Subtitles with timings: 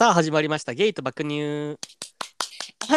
[0.00, 0.72] さあ始まりました。
[0.72, 1.40] ゲイと爆乳。
[1.42, 1.76] は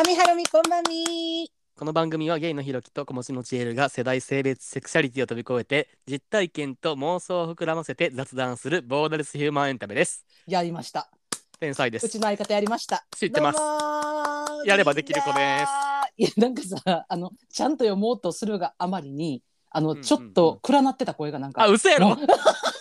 [0.07, 1.51] みはるみこんばんみ。
[1.77, 10.25] この番組はゲイのひろきと小持ちのちえるが世代性別セクシャリティを飛び越えて実体験と妄想を膨らませて雑談するボーダレスヒューマンエンタメです。
[10.47, 11.11] やりました。
[11.59, 12.05] 天才です。
[12.05, 13.05] うちの相方やりました。
[13.17, 13.59] 知ってます。
[13.59, 14.69] どうもー。
[14.69, 15.71] やればできる子です。
[16.15, 20.03] いやなんかさあのちゃんと読もうとするがあまりにあの、うんうんうん。
[20.05, 21.63] ちょっと暗なってた声がなんか。
[21.63, 22.15] あ嘘やろ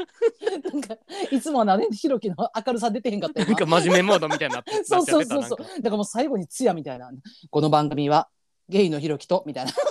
[0.72, 0.96] なんか
[1.30, 5.58] いつもはなねひろきの明るさ出てへんかったなん今か真面目モードみたいになって そうそうそうそう。
[5.58, 7.10] だからもう最後にツヤみたいな。
[7.50, 8.28] この番組は
[8.68, 9.72] ゲイのひろきとみたいな。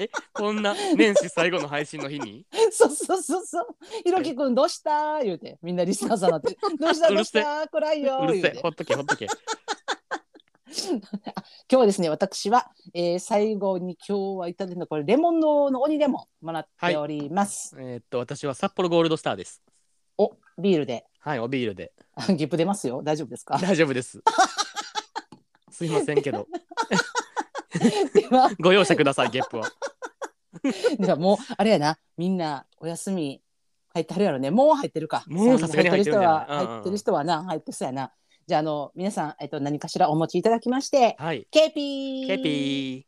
[0.00, 2.44] えこんな年始最後の配信の日に？
[2.72, 3.66] そうそうそうそう。
[4.04, 5.22] ひろきくんどうした？
[5.22, 6.58] 言うてみんなリスナーさんなって。
[6.80, 7.10] どうした？
[7.10, 7.68] どうした？
[7.68, 8.60] 暗いようるせえ。
[8.60, 9.26] ほっとけほっとけ。
[9.26, 9.34] 今
[11.68, 19.62] 日はですね私は、えー、最後に今日はいただいたのこれレモンのの鬼レモンもらっております、えーっと私は札幌ゴールドスターです。
[20.18, 21.04] おビールで。
[21.20, 21.92] はいおビールで。
[22.14, 23.02] あゲップ出ますよ。
[23.02, 23.58] 大丈夫ですか？
[23.58, 24.22] 大丈夫です。
[25.70, 26.46] すいませんけど。
[28.14, 28.50] では。
[28.60, 29.68] ご容赦くださいゲップは
[30.98, 31.98] ではもうあれやな。
[32.16, 33.42] みんなお休み
[33.92, 34.50] 入ってはるやろね。
[34.50, 35.24] もう入ってるか。
[35.26, 37.44] もうさすがに入ってる人は入ってる人はな。
[37.44, 38.12] 入ってそうやな
[38.46, 41.46] じゃああの皆さん、えっと、何かしらお持ちいただきましてはい。
[41.50, 42.26] ケーピー。
[42.26, 43.04] ケピー。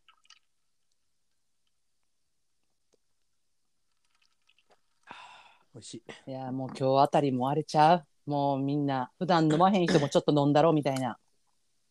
[5.75, 5.95] 美味し
[6.27, 6.31] い。
[6.31, 8.31] いやもう今日あたりも荒れちゃう。
[8.31, 11.19] もうみんな普段飲まへん人もちょっと飲んだろうみたいな。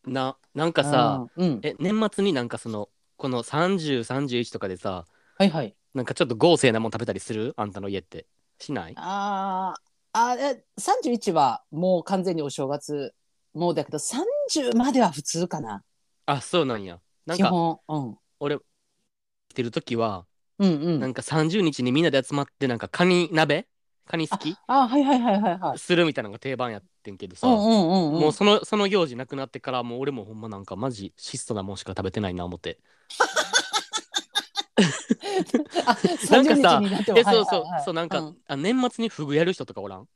[0.04, 5.04] ななんかさ、うん、うん、え年末になんかそのこの3031とかでさ
[5.38, 5.76] はいはい。
[5.94, 7.54] なんかちょっと豪勢なもん食べたりする？
[7.56, 8.26] あんたの家って。
[8.58, 8.94] しない？
[8.96, 9.80] あー
[10.18, 13.14] あえ31はもう完全にお正月
[13.56, 15.82] もうだけど30までは普通かな。
[16.26, 17.00] あそうなんや。
[17.24, 17.80] なん基か本。
[17.88, 18.18] うん。
[18.38, 18.62] 俺来
[19.54, 20.26] てる時は、
[20.58, 21.00] うんうん。
[21.00, 23.66] なんか30日にみんなで集まってなんかカニ鍋？
[24.06, 24.54] カニ好き？
[24.66, 25.78] あはいはいはいはいはい。
[25.78, 28.20] するみたいなのが定番やってんけどさ、うんうんうんうん。
[28.20, 32.78] もうそのその行事なくなってからもう俺もほんまなんかマジ質素なもんしか食べてないな思って。
[35.86, 35.96] あ
[36.30, 37.84] なんかさ30日になってもえそうそう、はいはいはい。
[37.84, 38.36] そうなんか、うん。
[38.46, 40.06] あ年末にフグやる人とかおらん？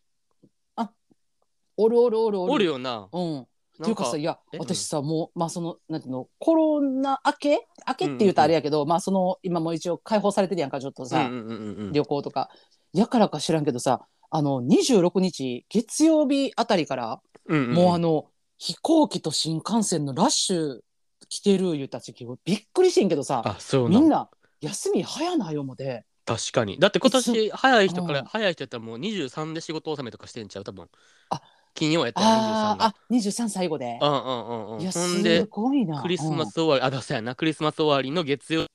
[1.82, 2.52] おるおるおるおる。
[2.52, 3.08] おるよな。
[3.12, 3.41] うん。
[3.41, 3.46] っ
[3.82, 4.58] てないうかさいやえ？
[4.58, 7.66] 私さもうまあそのなんていうのコロナ明け？
[7.88, 12.50] 明けって言うとあれやけど、まあその今も一応解放されてるやんかちょっとさ、うんうんうんうん旅行とか。
[12.92, 17.74] やからか知らんけどさあの26日月曜日あたりから、うんうん。
[17.74, 18.26] もうあの
[18.58, 20.80] 飛行機と新幹線のラッシュ
[21.28, 22.14] 来てる言うたち
[22.44, 24.28] びっくりしてんけどさあそうなんみんな
[24.60, 26.04] 休み早ない思て。
[26.26, 26.78] 確かに。
[26.78, 28.26] だって今年早い人からうん。
[28.26, 30.64] 早い人やったらもう23で仕事納めとかしてんちゃう？
[30.64, 30.86] 多分。
[31.30, 31.40] あ
[31.75, 33.98] 金曜やったら23があーあ23最後で。
[34.00, 34.81] うんうんうんうん。
[34.81, 36.03] いやほんですごいな。
[36.03, 37.34] クリスマス終わり、あだそうやな。
[37.34, 38.69] クリスマス終わりの月曜やっ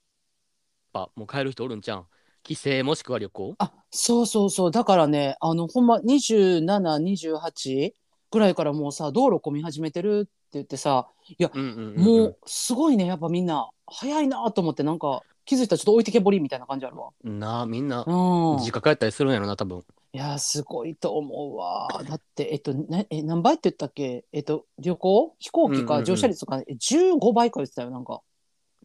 [0.94, 2.00] ぱもう帰る人おるんちゃう？
[2.00, 2.06] ん
[2.44, 3.56] 帰省もしくは旅行？
[3.59, 4.72] あそうそうそう。
[4.72, 7.91] だからねあのほんま2728
[8.31, 11.07] ぐらいからもうさ道路混み始めてるって言ってさ
[11.39, 12.03] うんうんうんうん。
[12.03, 13.69] もうすごいねやっぱみんな。
[13.88, 17.12] 早いなと思ってなんか気づいたらちょっと置いてけぼりみたいな感じあるわ。
[17.23, 19.83] なあみんなうん、実家帰ったりするんやろな多分
[20.15, 21.89] いやすごいと思うわ。
[22.07, 24.23] だってえっとなえ何倍って言ったっけ？
[24.31, 25.35] えっと旅行？
[25.39, 25.87] 飛行機うんうんうん。
[25.87, 28.21] か乗車率とか、え15倍か言ってたよなんか。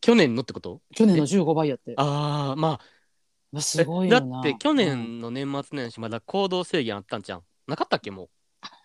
[0.00, 0.80] 去年のってこと？
[0.92, 1.94] 去年の15倍やって。
[1.96, 2.80] ああまあ。
[3.52, 4.41] まあすごいだよな。
[4.41, 7.42] って去うん年の年末年始まだ行動制限あったんじゃん。
[7.68, 8.28] なかったっけも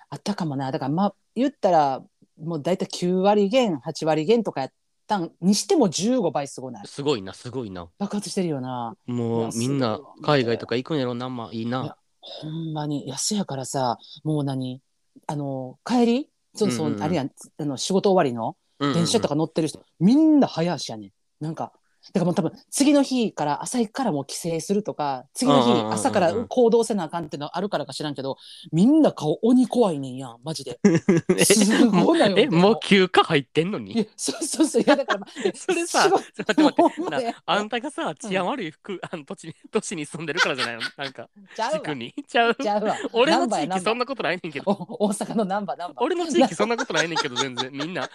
[0.09, 0.71] あったかもな。
[0.71, 2.03] だからまあ言ったら
[2.39, 4.69] もう大体9割減8割減とかやっ
[5.07, 7.87] たんにしても15倍すごなすごいなすごいな。
[7.97, 8.95] 爆発してるよな。
[9.07, 11.29] いもうやみんな海外とか行くんやろな。
[11.29, 11.95] まあいいいなや
[12.41, 13.07] ほんまに。
[13.07, 14.81] 安やからさもう何？
[15.27, 16.29] あの帰り？
[16.55, 17.03] そうそう、うんうんうん。
[17.03, 17.31] あれやん。
[17.59, 18.55] あの仕事終わりの？
[18.79, 21.11] 電車とか乗ってる人、みんな早足やねん。
[21.39, 21.71] なんか
[22.13, 28.37] だからもう多分次の日から朝行くからもう帰省するとか次の日朝から行動せなあかんっていうのあるからか知らんけど
[28.71, 30.79] みんな顔鬼怖いねんやんマジで。
[31.43, 32.73] すごいなよえも。
[32.73, 34.81] う休暇入ってんのいにやそうそうそう。
[34.81, 40.81] いやだから、まあ それさ待って待ってあんたがさ治安悪い服、あの土地に都市に住んでるからじゃないの？
[40.97, 42.13] なんか地区に？
[42.27, 42.55] ちゃう？
[42.55, 42.95] ちゃうわ。
[43.13, 44.71] 俺の地域そんなことないねんけど。
[44.71, 46.03] お大阪のナンバーナンバー。
[46.03, 47.71] 俺の地域そんなことないねんけど全然。
[47.71, 48.09] みんな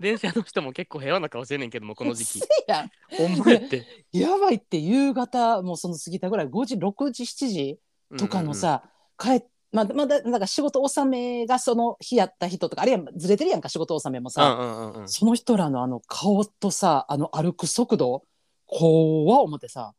[0.00, 2.40] 電車の人も結構平和な顔してんねんけどもこの時期
[3.36, 3.84] ほんまやって。
[4.12, 7.78] やばいって夕方もうその過ぎたぐらい5時6時7時
[8.18, 8.82] とかのさ、
[9.18, 15.08] 帰っまだまだなんか仕事納めがその日やった人とかあるいはずれてるやんか仕事納めもうんうんさ、うんうんうん。
[15.08, 18.22] その人らのあの顔とさあの歩く速度
[18.66, 19.92] 怖っ思ってさ。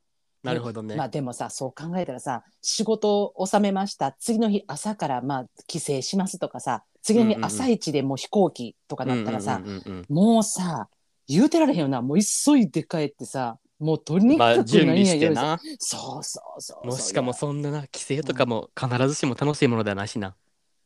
[0.44, 4.13] なるほどね、まあでもさそう考えたらさ仕事納めました。
[4.13, 7.42] 次の日朝からまあ帰省しますとかさ次のうんうんうん。
[7.42, 10.06] 日朝一でもう飛行機とかなったらさ、うんうんうんうん。
[10.10, 10.88] もうさ
[11.28, 12.02] 言うてられへんよな。
[12.02, 16.88] もう急いで帰ってさもうとにまあかく準備して何やなそうそうそう。
[16.88, 20.30] もうしかもそんなな帰省とかも必ずしも楽しいものではないしな。
[20.30, 20.32] い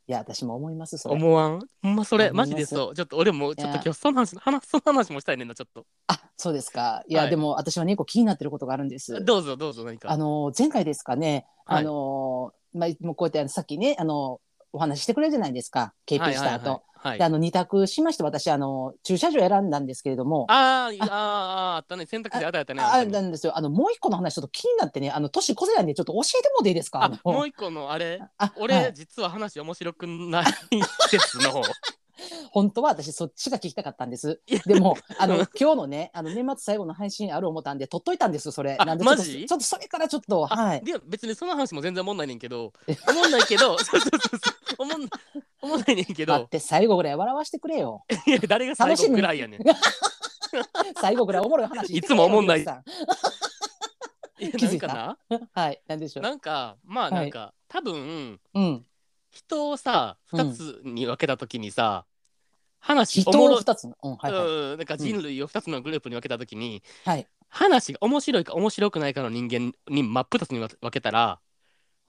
[0.08, 1.16] いや私も思いますそれ。
[1.16, 1.60] 思わん？
[1.82, 2.50] ほんまそれ思います。
[2.50, 2.96] マジでそう。
[2.96, 5.86] ちょっと俺もちょっと今日その話話その話もしたいねんなちょっと。
[6.08, 7.04] あそうですか。
[7.08, 7.30] いや、はい。
[7.30, 9.24] でも私はね一個気になってることがあるんです。
[9.24, 10.12] どうぞどうぞ何か。
[10.12, 11.84] あの前回ですかね、はい。
[11.84, 14.42] あのまあもうこうやってあのさっきねあの
[14.74, 17.18] お話ししてくれるじゃないですか KP した後、はいはいはい。
[17.18, 20.46] であの二択しまして私あの駐車場選んだんですけれども。
[20.50, 30.46] あーあーあーあったね選択肢あったやったねああなんですよあのもう一個の話ちょっと気になってねあの年越せないんでちょっと教えてもらっていいですかもう一個のあれあ俺、はい実は話面白くない
[31.10, 31.64] 説の
[32.52, 34.42] 本当は私そっちが聞きたかったんです。
[34.46, 38.76] いやでも あの今日のねあの年末最後の配信ある思ったんで撮っといたんですそれ。
[38.78, 40.84] あなんでちょっとマジちょっとそれからちょっとあはい。
[40.84, 42.74] で別にその話も全然思んないねんけど。
[43.08, 44.76] 思んないけど そうそうそうそう。
[44.80, 45.10] 思ん
[45.62, 46.34] 思んないねんけど。
[46.34, 48.04] 待って最後ぐらい笑わしてくれよ。
[48.28, 49.62] いや誰が最後ぐらいやねん。
[49.62, 49.66] い
[51.00, 52.66] 最後ぐらいおもろい話いつも思んない。
[52.66, 55.18] 気づいた？
[55.54, 56.24] はいなんでしょう。
[56.24, 57.14] なんかまあはい。
[57.14, 58.86] なんか、多分うん。
[59.30, 60.40] 人をさうん。
[60.50, 62.06] 2つに分けた時にさ、
[62.82, 63.96] 話人を二つの。
[64.04, 64.46] うんはいはい。
[64.46, 67.28] うんなんか人類を2つのグループに分けた時に、はい。
[67.50, 71.40] 話が面白いか面白くないかの人間に真っ二つに分けたら、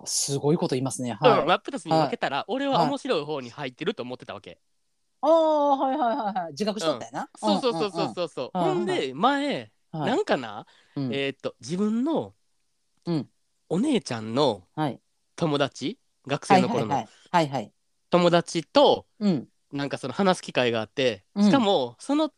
[0.04, 1.10] すごいこと言いますね。
[1.10, 4.58] うんはい真っ二つに分けたら、俺ははい面白い方に入ってると思ってたわけ、
[5.20, 6.52] ああはいはいはいはい。
[6.52, 7.28] 自覚しとったやな。
[7.36, 8.76] そうそうそうそうそうそう、うんうんうん。
[8.76, 10.00] ほんで前、うん。
[10.00, 10.10] はい。
[10.10, 10.66] なんかな、
[10.96, 11.12] うん。
[11.12, 12.34] えーっと自分の
[13.04, 13.28] うん。
[13.69, 15.00] お姉ちゃんのはい。
[15.36, 17.72] 友達学はいはい生の頃のはいはいはい。
[18.10, 21.44] 友達とうんなんかその話す機会があってうん。
[21.44, 22.30] しかもその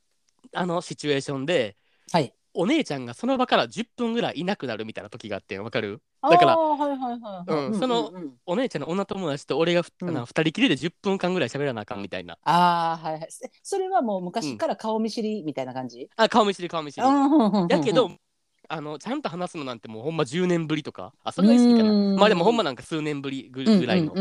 [0.52, 1.76] あのシチュエーションで
[2.12, 2.34] はい。
[2.56, 6.00] お姉ちゃんがその場から10分ぐらいいなくなるみたいな時があってわかる？
[6.22, 7.66] だからあーはいはいはいはい。
[7.69, 8.34] うんそのうんうん。
[8.46, 10.08] お姉ちゃんの女友達と俺がふ、うん。
[10.10, 12.38] あの2人きりで10分間ぐらい喋らなあかんみたいな。
[12.44, 13.28] ああはいはい。
[13.44, 16.08] えそれはもう昔から顔見知りみたいな感じ？
[16.16, 17.06] あ顔見知り顔見知り。
[17.06, 18.10] ややけど
[18.69, 21.90] あのちゃんと話すのなんてもうほんま10年ぶりとかあそれが好きかな。
[21.90, 22.16] うん。
[22.16, 24.12] まあでもほんまなんか数年ぶりぐぐらいの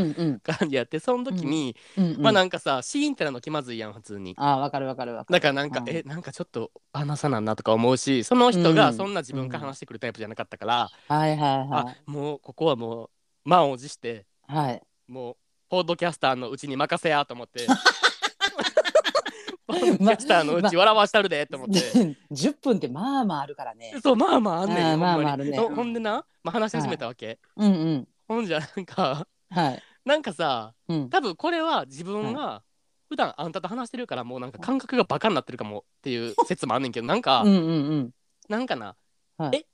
[0.44, 4.36] 感じやってその時に、うんうんまあなんかさシーンってなの気まずいやん普通に。
[4.38, 5.34] ああわかるわかるわかる。
[5.34, 8.96] だからなんか、うんえなんかちょっと話さなんなとか思うしその人がうん。
[8.96, 13.10] そんな自分から話してくるタイプじゃなかったから、はいはいはあもうここはもう
[13.46, 14.82] 満を持していはい。
[15.08, 15.36] もう
[15.70, 17.66] ポッドキャスターのうちに任せやと思って
[19.66, 21.80] ポッドキャスターのうち笑わしたるでと思って。
[22.32, 23.98] 10分ってまあまああるからね。
[24.04, 25.58] そうまあまああんねんあーほんまあまああるね。
[25.58, 28.08] ほうんほんでな、まあ、話し始めたわけ、うんうん。
[28.28, 29.84] ほんじゃなんかはい。
[30.06, 31.10] なんかさうん。
[31.10, 32.64] 多分これは自分が
[33.08, 38.12] 普段あんたと話してるからもうなんか感覚がバカになってるかもっていう説もあんねんけどなんか、うんうんうん。
[38.50, 38.96] なんかな、
[39.38, 39.58] はい。
[39.58, 39.66] え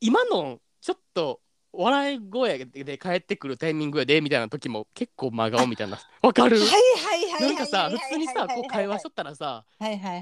[0.00, 1.40] 今のちょっと
[1.72, 5.98] 笑い声で帰ってくるタイミングやでみたいな時も結構真顔みたいな。
[6.22, 6.58] わかる？
[6.58, 9.64] はいはいはいなんかさ普通にさこう会話しとったらさ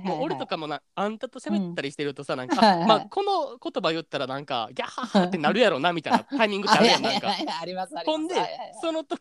[0.05, 2.57] もう俺とかもなあんたと喋ったりしてるとさなんか、
[2.87, 7.29] まあこの言葉言ったらなんかギャッハッハってなるやろなみたいなタイミングってあるやんなんか
[8.05, 8.35] ほんで
[8.81, 9.21] その時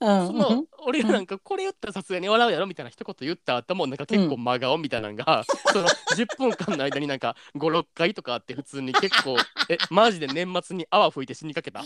[0.00, 0.26] うん。
[0.26, 9.36] その俺がなんかこれ言ったらさすがに笑うやろみたいな一言言った後もなんか結構真顔みたいなのが、 その10分間の間になんか56回とかあって普通に結構
[9.68, 11.84] えマジで年末に泡吹いて死にかけた。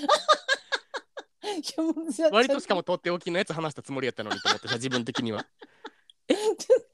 [2.30, 5.46] 割としかもとっておきのやつ話したつもりやったのにと思ってさ 自分的には。
[6.28, 6.34] え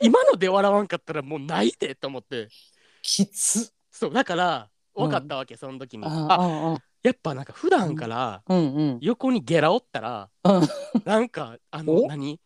[0.00, 2.48] 今ので笑わんかったらもうないでと思って。
[3.02, 6.04] きつそうだから分かったわけ、その時に。
[6.06, 8.99] あやっぱなんか普段からうんうん。
[9.00, 10.62] 横にゲラおったらうん。
[11.04, 12.06] なんかあのお？
[12.08, 12.40] 何？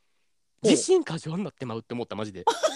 [0.62, 0.68] お？
[0.68, 2.44] 自信過剰になってまうって思ったマジで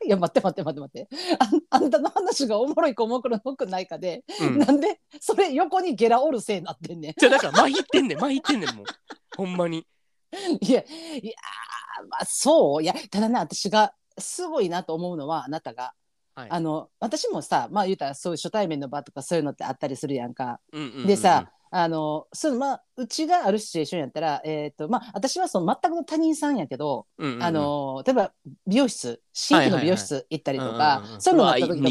[0.06, 1.36] いや待って待って待って待って。
[1.38, 4.58] ああんたの話がおもろいかおもろくないかで、うん。
[4.58, 7.14] なんでそれ横にゲラおるせいになってんねん。
[7.18, 8.84] じゃあだからまひってんねんまひってんねんもう。
[9.36, 9.86] ほんまに。
[10.60, 11.32] いやいや
[12.08, 12.82] まあそう。
[12.82, 15.92] いやただね私がすごいなと思うのはあなたが、
[16.34, 16.48] はい。
[16.50, 20.60] あの私もさまあ言うたらそういう初対面の場とかそういうのってあったりするやんか。
[20.72, 21.06] うんうんうんうん。
[21.06, 27.42] でさあのそうまあうちがあるシチュエーションやったら、えーとまあ、私はその全くの他人さんやけど、うんうんうん。
[27.42, 28.32] あの例えば
[28.66, 31.20] 美容室新規の美容室行ったりとうんうんかうん。
[31.20, 31.90] そういうのがあった時と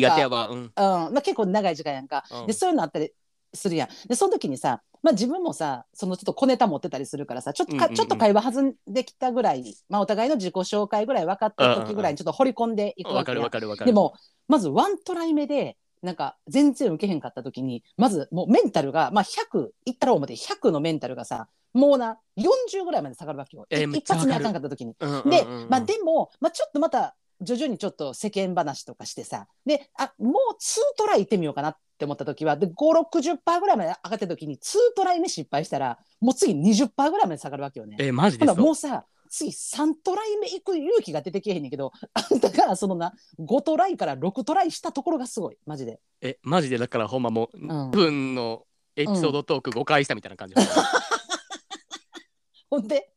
[0.75, 2.47] か、まあ、結構長い時間やんか、うん。
[2.47, 3.11] でそういうのあったり
[3.53, 3.89] するやん。
[4.07, 7.95] でその時にさ、まあ、自分もさそのちょっと小ネタ持ってたりするからさちょっとか、うんうんうん。
[7.95, 13.85] ちょっと会話弾んできたぐらい、まあ、お互いの自己紹介ぐらい分かった時ぐらいにちょっと掘り込んでいくわけやんわかるわかるわかる。
[13.85, 14.13] でも
[14.49, 24.95] まずワントライ目でなんか全然受けへんかった時にまずもうメンタルが、まあ、100いったら思って100のメンタルがさもうな40ぐらいまで下がるわけよ、えー一発目あかんかった時に。
[24.99, 37.97] うんうんうんうんで、まあ、でも、まあ、ちょっとまた徐々にちょっと世間話とかしてさであもう2トライ行ってみようかなって思った時はで560%ぐらいまで上がった時に2トライ目失敗したらもう次20%ぐらいまで下がるわけよね。
[37.99, 45.99] えーマジほでそうなもうさ次3トライ目行く勇気が出てけへんねんけどあんたがそのな5トライから6トライしたところがすごいマジで。
[46.21, 46.77] えマジで？
[46.77, 47.69] だからほんまもううん。
[47.69, 48.63] 1分の
[48.95, 50.55] エピソードトーク5回したみたいな感じ、
[52.69, 53.09] ほんで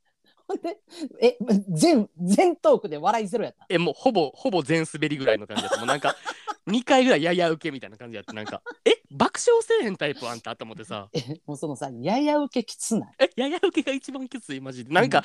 [0.47, 0.79] ほんで
[1.21, 1.37] え
[1.71, 3.67] 全全トークで笑いゼロやった？
[3.69, 5.79] えもうほぼほぼ全滑りぐらいの感じだった。
[5.79, 6.15] もうなんか
[6.67, 8.63] 2回ぐらいやや受けみたいな感じやってなんか。
[8.85, 11.09] え爆笑せえへんタイプあんたと思ってさ。
[11.13, 14.93] えもうそのさやや受けきつない、えやや受けが一番きついマジで。
[14.95, 15.25] なんか、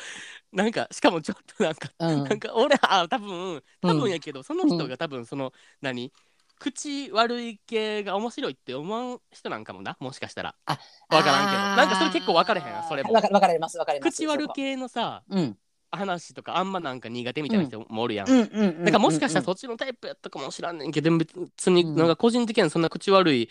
[0.52, 2.24] なんかしかもちょっとなんかうん。
[2.24, 6.12] なんか俺あ多分多分やけど、その人が多分その、何？
[6.60, 10.56] 口悪い系が面白いって思う人なんかもなもしかしたら。
[10.66, 11.58] あ分からんけど。
[11.60, 12.84] なんかそれ結構分かれへん？
[12.90, 13.14] それも。
[13.14, 15.58] わかわかりますわかります口悪系のさうん
[15.92, 23.50] 話とかあんまなんか苦手みたいな人もおるやん、うんうんうんうんだからもしかしたらそっちのタイプやったかもしらんねんけど、別になんか個人的にはそんな口悪い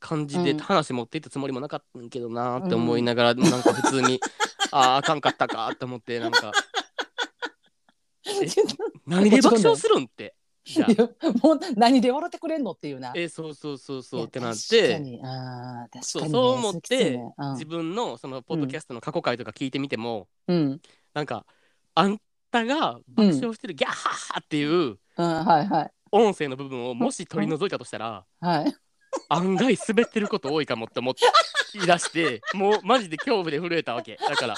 [0.00, 0.58] 感じでうん。
[0.58, 4.20] 話持っていったつもりもなかったんけどなって思いながら、なんか普通に
[4.70, 6.52] あああかんかったかって思ってなんか
[9.06, 10.34] 何で爆笑するんって？
[11.42, 13.12] もう何で笑ってくれんのっていうな。
[13.16, 15.20] えそうそうそうそうってなっ確かてに。
[15.24, 16.38] あー確そうかにね。
[16.38, 17.20] そう思って
[17.54, 20.80] 自分のそのポッドキャストの過去回とか聞いてみても、うん。
[21.14, 21.46] なんか
[21.98, 22.18] あん
[22.52, 24.70] たが爆笑してるギャッハッハっていう
[25.16, 25.90] うんはいはい。
[26.12, 28.72] 音声の部分をもし取り除いたとしたら、はい。
[29.28, 31.22] 案外滑ってること多いかもって思って
[31.74, 34.16] 言 い出してもうマジで恐怖で震えたわけ。
[34.16, 34.54] だから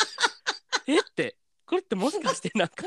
[0.86, 2.84] えってこれってもしかしてなんか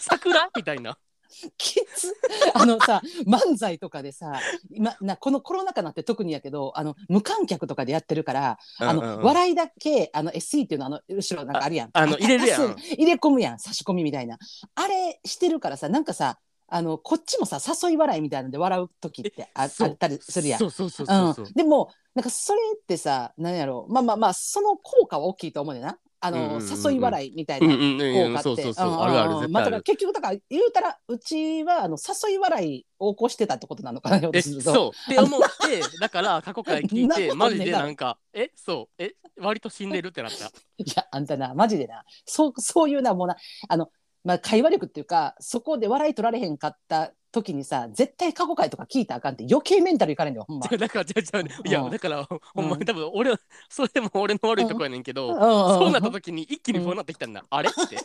[0.00, 0.98] 桜みたいな
[1.58, 2.14] きつ
[2.54, 4.40] あのさ漫才とかでさ
[4.70, 9.18] 今なこのコロナ禍なって特にやけどあの無観客とかでやってるから、あのうんうん。
[9.18, 11.90] うん笑いだけあの SE っていうのあの後ろなんかあるやん。
[11.92, 12.76] ああの入れるやん。
[12.76, 14.38] 入れ込むやん差し込みみたいな。
[14.74, 20.58] あれしてるからさなんかさあのこっちもさ誘い笑いみたいなんで笑う時ってああったりするやん。
[20.58, 21.48] そうそうそうそうそうう。
[21.48, 23.92] ん、でもなんかそれってさ何やろう。
[23.92, 28.42] まあまあまあその効果は大きいと思うねんなあの、誘い笑いみたいうんな効果って。
[28.42, 29.02] そうそうそう、ん。
[29.02, 35.12] あるある絶まあ、結局だから言うたらうちはあの誘い笑いを起こしてたってことなのかなえそう。
[35.12, 39.02] って思って だから過去回聞いて マジでなんかえそう。
[39.02, 40.46] え割と死んでるってなった。
[40.78, 42.04] いやあんたなマジでな。
[42.24, 43.36] そうそういうなもうな。
[43.68, 43.90] あの、
[44.26, 50.66] まあ、会話力っていうかそこで笑い取られへんかった時にさ絶対過去回とか聞いたらあかんって余計メンタルいかれんだよほんま。
[50.76, 51.70] だからじゃじゃいうん。
[51.70, 53.32] やだからほんまに多分俺
[53.68, 55.38] それも俺の悪いとこやねんけど、うん。
[55.38, 57.98] そうなった時に一気に不安になってきたんだ、あれって。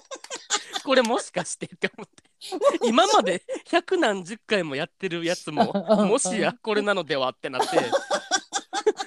[0.83, 2.87] これもしかしてって思って。
[2.87, 6.07] 今まで百何十回もやってるやつもうん。
[6.09, 7.77] もしやこれなのではってなって。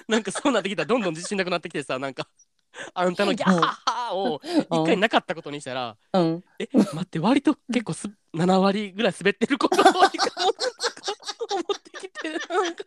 [0.08, 2.26] なんかそうなってきたらどんどん自信なくなってきてさなんか
[2.94, 9.96] あんたのギャッハーを一回なかったことにしたらうん、え待って割と結構す7割ぐらい滑ってること多いか
[10.40, 10.50] も
[11.50, 12.84] 思ってきてなんか。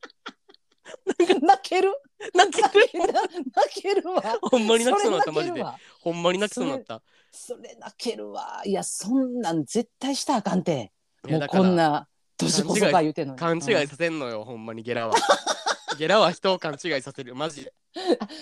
[1.42, 1.94] 泣ける？
[2.34, 3.14] 泣ける？
[3.56, 4.22] 泣けるわ。
[4.42, 5.66] ほんまに泣きそうになったマジで。
[6.02, 7.02] ほんまに泣きそうになった。
[7.32, 8.62] それ泣けるわ。
[8.66, 10.92] いやそんなん絶対したらあかんて。
[11.28, 13.40] もうこんな年こそか言うてんのに。
[13.40, 15.16] 勘違いさせんのよ、ほんまにゲラは。
[15.98, 17.64] ゲラは人を勘違いさせる、マジ。
[17.64, 17.72] で。
[17.72, 17.78] うん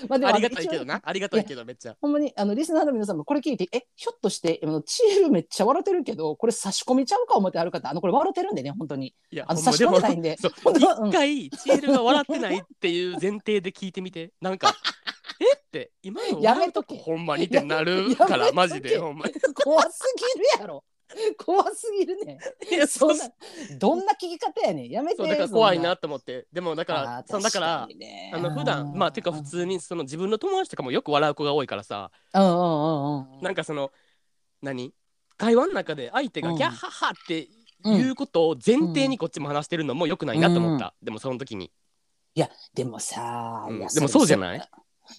[0.09, 1.95] まあでもありがたいけどな、ありがたいけど、めっちゃ。
[2.01, 9.15] ほんまにあのリスナーの皆さんもこれ聞いてえひょっとしてあのチールめっちゃ笑ってるけどこれ差し込みちゃうか思ってある方あのこれ笑ってるんでね本当に。
[9.31, 10.35] いや、あの差し込んでないんで。
[10.41, 14.33] 一回、チールが笑ってないっていう前提で聞いてみて。
[14.41, 14.75] なんか、
[15.39, 16.97] えって、今のやめとけ。
[16.97, 19.33] ほんまにってなるから、マジで、ほんまに。
[19.53, 20.01] 怖す
[20.35, 20.83] ぎるやろ
[21.37, 22.39] 怖すぎるね。
[22.69, 23.31] いや、そそんな
[23.77, 24.89] どんな聞き方やねん。
[24.89, 26.47] やめてそう、だから怖いなと思って。
[26.51, 27.87] でも、だから、そのだから、
[28.33, 32.11] あの普段まあてか普通にその自分の友達とかもよく笑う子が多いからさ。
[32.33, 33.91] うんうんうんうんなんかその
[34.61, 34.93] 何？
[35.37, 36.55] 会話の中で相手がうん。
[36.55, 37.49] ギャッハッハって
[37.85, 41.71] いうことを前提にこっちも話してるのもよくないなと思った、でもその時に、
[42.33, 44.69] いやでもさ、でもそうじゃない？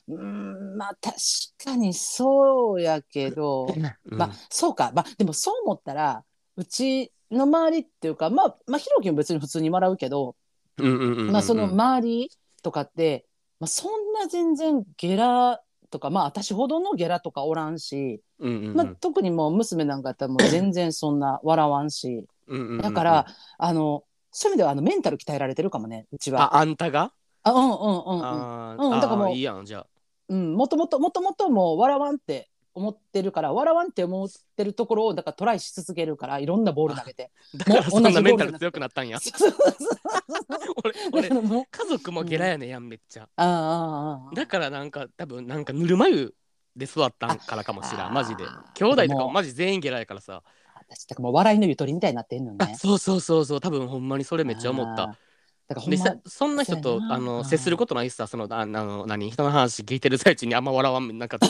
[0.09, 1.17] うんまあ確
[1.65, 4.19] かにそうやけど、うん。
[4.19, 4.93] まあそうか。
[4.95, 6.25] まあでもそう思ったら
[6.57, 10.37] うちの周りっていうかまあまあひろきも別に普通に笑うけど、
[10.79, 12.31] うんうんうんうんまあその周り
[12.63, 13.27] とかって、
[13.61, 18.75] まあ、そんな全然ゲラとかまあ私ほどのゲラとかおらんし、うんうんうん。
[18.75, 22.25] まあ、特にもう娘なんかやったらもう全然そんな笑わんし。
[22.81, 23.27] だから、
[23.59, 26.57] あのそういう意味ではあのメンタル鍛えられてるかもねうちは。
[26.57, 27.13] ああんたが、
[27.47, 28.93] あうんうんうんうん。
[28.93, 29.87] うんだからもういいやんじゃあ。
[30.29, 37.31] うん、もともともともともう笑わんって思ってるから笑わんって思ってるところをだからトライし続けるからいろんなボール投げて。
[37.55, 39.19] だからそんなメンタル強くなったんや。
[41.13, 43.29] 俺だ俺家族もゲラやねんやんめっちゃ。
[43.37, 46.35] ああああだからなんか多分なんかぬるま湯
[46.75, 48.45] で育ったんからかもしれあんマジで。
[48.75, 50.43] 兄弟とかもマジ全員ゲラやからさ。
[50.75, 52.75] 私だからもう笑いのゆとりみたいになってんのあね。
[52.77, 53.61] そうそうそうそう。
[53.61, 55.17] 多分ほんまにそれめっちゃ思った。
[55.69, 59.31] だからほでんまさそんな人とあの接することないしさそのああの何？
[59.31, 61.39] 人の話聞いてる最中にあんま笑わんなんか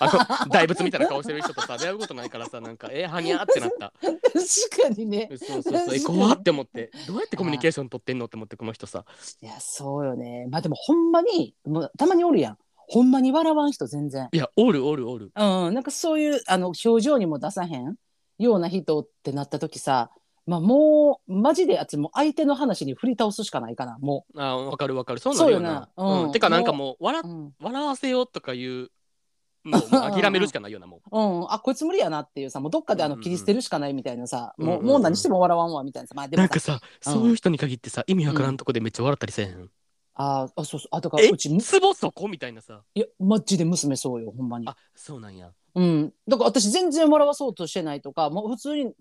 [0.00, 3.92] あの大仏みたいな顔してる人とさ出会うことないからさなんかえはにゃーってなった。
[4.00, 5.28] 確かにね。
[5.36, 5.94] そうそうそう。
[5.94, 6.90] え怖って思って。
[7.06, 8.26] どうやってコミュニケーション取ってんの？
[8.26, 9.04] って思ってこの人さ。
[9.40, 10.46] いやそうよね。
[10.50, 12.58] まあでもほんまにもうたまにおるやん。
[12.86, 14.28] ほんまに笑わん人全然。
[14.32, 15.32] いやおるおるおる。
[15.34, 17.94] うん、なんかそういうあの表情にも出さへん
[18.38, 20.10] ような人ってなった時さ、
[20.46, 25.18] まあ、もうマジであっちもう相手の話に振り倒すしかないかなもあわかるわかる。
[25.18, 25.88] そうなるよな。
[25.96, 26.22] そうよな。
[26.26, 26.32] うん。
[26.32, 27.52] てかなんかもう笑う、うん。
[27.60, 28.90] 笑わせようとかいう
[29.64, 31.18] のをもう諦めるしかないようなもう。
[31.18, 33.24] うん、あこいつ無理やなっていうさもうどっかであのうんうんうん。
[33.24, 34.82] 切り捨てるしかないみたいなさ、うんうんうん。
[34.82, 36.42] もうもう何しても笑わんわみたいなさまあでもさ。
[36.42, 39.70] なんかさそういう人に限ってさ意味わからんとこでめっちゃ笑ったりせえへん？
[40.16, 40.88] ああそうそう。
[40.90, 41.28] あとからえ？
[41.30, 42.28] うちむツボそこ？
[42.28, 42.82] みたいなさ。
[42.94, 44.68] いやマジで娘そうよほんまに。
[44.68, 48.94] あそうなんやうん、だから私全然笑わそうとしてないとかもう普通に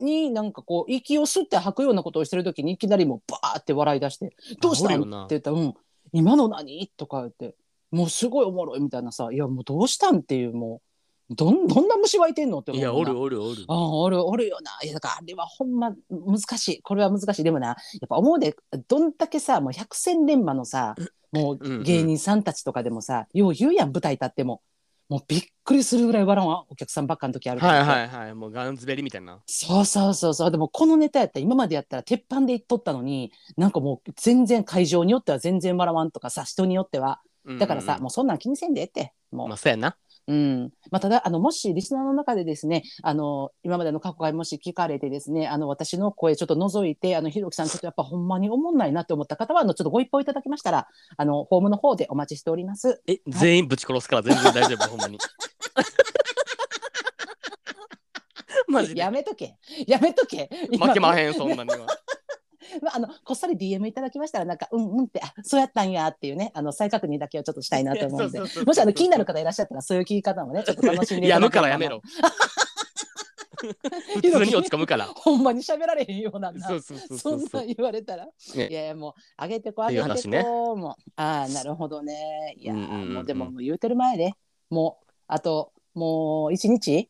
[0.00, 5.74] になんかこう息を吸って吐くようなことをしてる時にいきなりもうバーって笑い出して「どうしたん?」って言ったら「うん。
[6.12, 7.54] 今の何?」とか言って
[7.92, 10.86] 「もうすごいおもろい」みたいなさ「いやもうどうしたん?」っていうもう。
[11.28, 13.64] どんどんな虫湧いてんのって思ういやおるなおるおる。
[13.66, 14.70] ああおるおるよな。
[14.84, 16.82] いやだからあれはほんま難しい。
[16.82, 17.42] これは難しい。
[17.42, 17.76] でもなやっ
[18.08, 18.54] ぱ思うで
[18.86, 20.94] どんだけさもう百戦錬磨のさ
[21.32, 21.82] もうんううん。
[21.82, 24.62] 芸人さんたちとかでもさ、よう言うやん舞台立っても
[25.08, 28.34] もうびっくりするぐらい笑わんお客さんばっかの時あるからはいはいはい。
[28.34, 29.38] もうガンズベリみたいな。
[29.46, 30.34] そうそうそう。
[30.34, 37.20] そうでもこのネタやったら今までやったら鉄板で言っとったのになんかもう全然会場によっては全然笑わんとかさ人によっては。
[37.60, 37.98] だからさ、うん。
[37.98, 39.12] うんもうそんなん気にせんでええって。
[39.30, 39.48] もう。
[39.48, 39.96] まあそうやな
[40.28, 40.70] うん。
[40.90, 53.02] まあ、ただあのもしリスナーの中でですねあの今までの過去回もし聞かれてですねあの私の声ちょっと覗いてあのひろきさんちょっとやっぱほんまに思んないなって思った方はあのちょっとご一報いただきましたらあのホームの方でお待ちしております。
[53.06, 55.18] え全員ぶち殺すから全然大丈夫ほんまに。
[58.68, 59.00] マジで。
[59.00, 59.56] やめとけ。
[59.86, 60.50] やめとけ。
[60.72, 61.86] 負けまん、へんそんなには
[62.82, 68.40] まあ、あのこっそり DM いただきましたらなんかうんうんってあそうやったんやっていうねあの再確認だけはちょっとしたいなと思うんで。
[68.40, 71.62] もしあの気になる方いらっしゃったらそういう聞き方もね ちょっと楽しんでいたやむだければ。
[71.62, 72.02] からやめろ。
[73.56, 75.06] 普通に落ち込むから。
[75.06, 78.68] ほんまに喋られへんようなんなそうそうそうそんそうなん言われたら、ね。
[78.68, 81.10] いやもうあげてこあげてこ、話ねもう。
[81.16, 82.54] ああなるほどね。
[82.58, 84.34] いやー、うんうでももう言うてる前で
[84.70, 87.08] もうあともう一日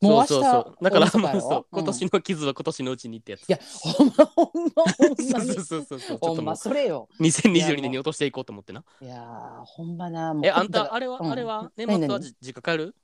[0.00, 0.42] もう明日そう。
[0.42, 1.84] そうそうだから大晦そう今うん。
[1.86, 3.48] 年の傷は今年のうちにってやつ。
[3.48, 5.52] いやほんまほんまほんまに。
[5.54, 6.00] そうそうそうそう。
[6.00, 7.08] ちょっほんまともうそれよ。
[7.20, 8.84] 2022年に落としていこうと思ってな。
[9.00, 10.46] いやーほんまなもう。
[10.46, 11.32] えあんたあれはうん。
[11.32, 11.70] あれは？
[11.76, 12.94] 年末はじ実家帰る？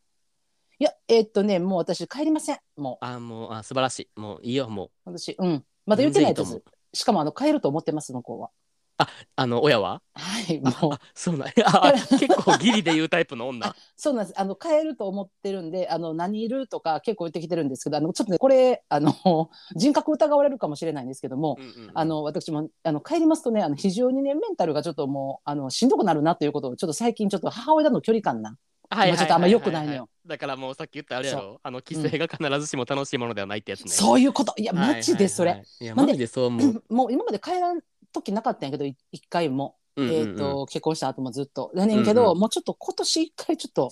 [0.78, 2.58] いやえーっとねもう私帰りません。
[2.76, 3.04] もう。
[3.04, 4.20] あもうあ素晴らしい。
[4.20, 4.90] もういいよもう。
[5.04, 5.64] 私うん。
[5.86, 6.50] まだ言ってないです。
[6.50, 8.50] 全然いいとしかもあの帰ると思ってます向こうは
[9.36, 10.02] あの親は？
[10.14, 10.92] はいあもう。
[10.94, 11.64] あそうなんや。
[11.66, 13.74] あ結構ギリで言うタイプの女。
[13.96, 14.40] そうなんです。
[14.40, 19.12] あの帰ると思ってるんで、あの何いるとか結構言ってきてるんですけど、あのちょっとねこれあの
[19.74, 21.90] 人格疑われるかもしれないんですけども、うんうんうん。
[21.94, 28.56] あの私もあの帰りますとね、あの非常にねメンタルがちょっともうあのしんどくなるなということをちょっと最近ちょっと母親との距離感な。
[28.90, 30.08] はいはいちょっとあんま良くないのよ。
[30.26, 33.90] だからもうさっき言ったあれやそろあの規制が必ずしも楽しいものではないってやつね。
[33.90, 34.54] そういうこと。
[34.56, 35.50] いやマジでそれ。
[35.50, 35.66] はいはい。
[35.66, 36.84] はいいやマジでそう思う。
[36.90, 37.80] もう今まで帰らん
[38.14, 39.76] 時なかったんやけどい一回も。
[39.96, 40.16] うんうんうん。
[40.16, 41.70] えー、と結婚した後もずっと。
[41.74, 42.38] やねんけど、うんうん。
[42.40, 43.90] もうちょっと今年一回ちょっと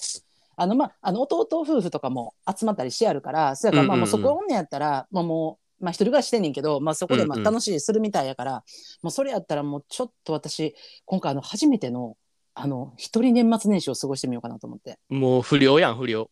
[0.57, 7.45] あのまああの弟夫婦とかも集まったりしてあるからそやからまあもうそこおんねやったら、まあもうまあ一人暮らししてんねんけど、まあ、そこでまあうんうん。
[7.45, 8.65] 楽しいするみたいやから、
[9.03, 12.17] もうそれやったらもうちょっと私今回あの初めての
[12.55, 14.99] あの一人年末年始を過ごしてみようかなと思って。
[15.09, 16.31] もう不良やん不良。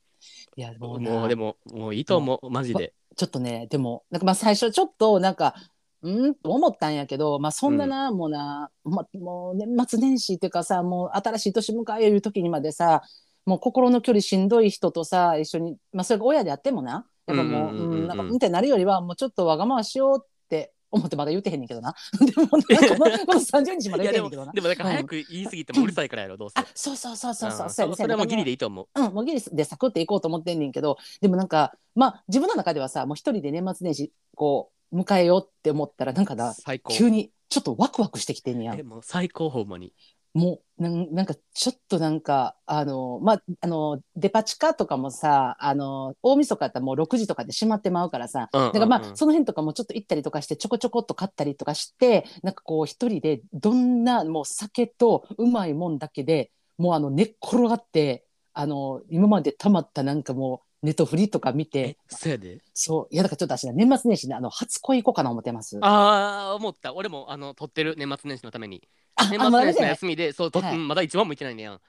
[0.57, 2.92] いやもうでももういいと思うマジで。
[3.16, 5.55] ちょっとねでもなんかまあ最初ちょっとなんか
[6.02, 6.34] うん？
[6.34, 13.02] と思ったんやけど、まあ、そんなな、もうな、ま、もう年末年始っていうかさもう新しい年迎える時にまでさ
[13.46, 17.06] もう心の距離しんどい人とさ一緒に、まあ、それが親であってもな。
[17.26, 18.08] やっぱもううんうんうんうんうん。
[18.08, 21.94] なんかうんってなるよりはもうちょっとわがまましようって思ってまだ言ってへんねんけどな。
[22.20, 24.52] でもなんかこの この30日までも言ってへんけどな。
[24.52, 26.60] でもだから早く言い過ぎてもうるさいからやろどうせ。
[26.60, 27.88] あそうそうそうそうそう。
[27.88, 28.86] うんそれはもうギリででいいと思う。
[29.00, 36.92] うん、もうギリでサクっていこうと思ってんねんけどでもなんかまあ自分の中ではさもう一人で年末年始こう迎えようって思ったらなんかな最高。
[36.92, 39.92] 急にちょっとワクワクしてきてんねやえもう最高ほんまに。
[40.33, 62.62] もうなんなんかちょっとなんかあのまああのデパ地下とかもさあの大晦日やったらもう6時とかで閉まってまうからさだだからまあ、その辺とかもちょっと行ったりとかしてちょこちょこっと買ったりとかしてなんかこう一人でどんなもう酒とうまいもんだけでもうあの寝っ転がってあの今までたまったなんかもうネットフリとか見えてそうやで。
[62.75, 63.14] そう。
[63.14, 65.79] いやだからちょっと私ね年末年始ねあの初恋行こうかな思ってます。
[65.83, 66.95] ああ思った。
[66.95, 68.88] 俺もあの撮ってる年末年始のために。
[69.16, 70.75] あ年末年始の休みでそうとはい。
[70.75, 71.81] うんまだ一番も行ってないねやん。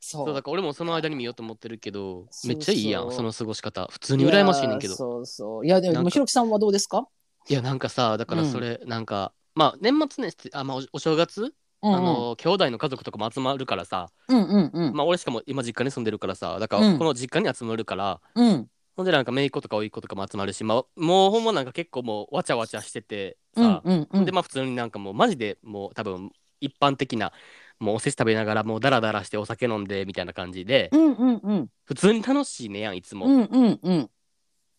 [0.00, 0.26] そう。
[0.26, 3.88] そうだから俺もその間に見ようと思ってるけどそうめっちゃいいやんその過ごし方。
[3.90, 4.92] 普通に羨ましいねんけど。
[4.92, 5.66] やそうそう。
[5.66, 6.02] いやでなんか。
[6.02, 7.08] もひろきさんはどうですか、
[7.48, 14.10] いやなんかさだからそれなんかまあ年末年始あまあおお正月うんうん、あの兄弟の家族とかも集まるからさ。
[14.28, 14.94] うんうんうん。
[14.94, 16.58] まあ俺しかも今実家に住んでるからさ。
[16.58, 16.92] だかうん。
[16.92, 18.20] らこの実家に集まるから。
[18.34, 18.70] うん。
[18.96, 24.24] ほんでなんか姪っ子とか甥っ子とかも集まるしまあもうほんまなんか結構もうわちゃわちゃしててうんさうんうん。
[24.26, 27.32] でまあ普通になんかもうマジでもう多分一般的な
[27.78, 31.68] もうおせち食べながらもうダラダラしてお酒飲んでみたいな感じで、うんうんうん。
[31.84, 33.26] 普通に楽しいねやんいつも。
[33.26, 34.10] うんうんうん。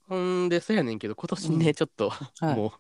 [0.08, 1.74] ほんでそうやねんけど今年ね、うん。
[1.74, 2.56] ちょっと、はい。
[2.56, 2.72] もう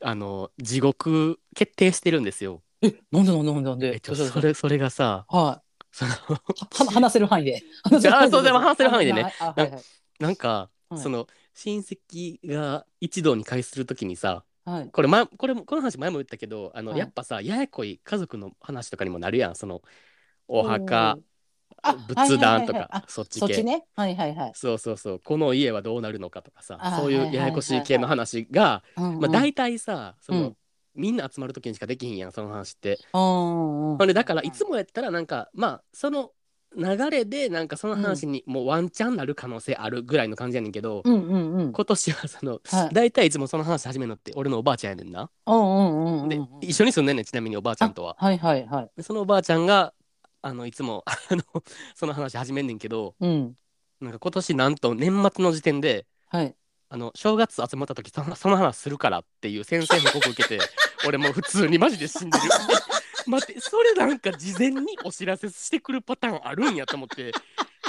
[0.00, 2.62] あの地獄決定してるんですよ。
[2.82, 3.94] えなんでなんでなんでなんで？
[3.94, 7.62] えっとそれそれがさはそのいは話せる範囲で。
[7.98, 9.32] じ ゃあそうでも話せる範囲でね。
[9.40, 9.82] あはいはい
[10.20, 11.00] なんか、はい。
[11.00, 14.90] その親戚が一堂に会するときにさはい。
[14.90, 17.00] これ,、ま、これもこの話前も言ったけどあの、はい。
[17.00, 19.56] やっぱさややこい家族の話とかにもなるやん。
[19.56, 19.82] その
[20.46, 21.18] お墓
[21.82, 22.88] あ仏壇とはいはいはいはい。
[22.90, 23.40] あかそっち系。
[23.40, 23.84] そっちね？
[23.96, 24.52] はいはいはい。
[24.54, 25.20] そうそうそう。
[25.20, 30.56] この家はどうなるのかとかさあそういうややこしい系の話が、まあ、大体さその、うん
[30.98, 32.98] みんな集まる時にしかできひんやんその話って。
[33.14, 36.32] うんうんほんでだからいつもやったらなんかまあその
[36.76, 41.72] 流れでなんかその話にもうワンチャンなる可能性あるぐらいの感じやねんけど、うんうんうん。
[41.72, 42.94] 今年はその、はい。
[42.94, 45.30] 大体いつもその話始めるのって俺のおばあちゃんやねんな。
[45.46, 48.16] うんうんうんうんで一緒に住んでんねんちなみにおばあちゃんとは。
[48.18, 48.90] はいはいはい。
[48.96, 49.94] でそのおばあちゃんが
[50.42, 51.42] あのいつも あの
[51.94, 53.54] その話始めんねんけどうん。
[54.00, 56.54] なんか今年なんと年末の時点ではい。
[56.90, 60.58] あの正月集まった時そのその話するからっていう先生報告受けて
[61.06, 62.44] 俺もう普通にマジで死んでる。
[63.26, 67.32] 待ってそれなんか事前にお知らせしてくるパターンあるんやと思って。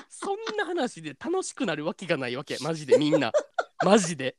[0.10, 3.32] そんな話で楽しくなるわけがないわけマジでみんな。
[3.86, 4.36] マジで。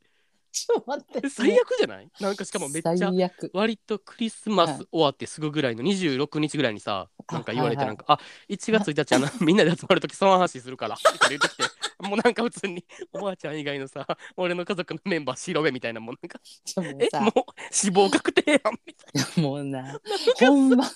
[0.51, 1.29] ちょっと待って。
[1.29, 2.09] 最悪じゃない？
[2.19, 3.51] なんかしかもめっちゃ最悪。
[3.53, 4.77] 割とクリスマはい。
[4.77, 7.97] ス終わってすぐぐらいの26日ぐらいにさあなんか言われてはいはい。
[7.97, 11.63] なんか「あ1月1日あのみんなで集まる時その話するから」って言ってきて
[11.99, 12.83] もうなんか普通に
[13.13, 17.33] おばあちゃん以外のさ俺の家族のメンバー白目みたいなもんなんかちょもうえさもう
[17.71, 19.99] 死亡確定やんみたいもうな
[20.39, 20.91] ほんま な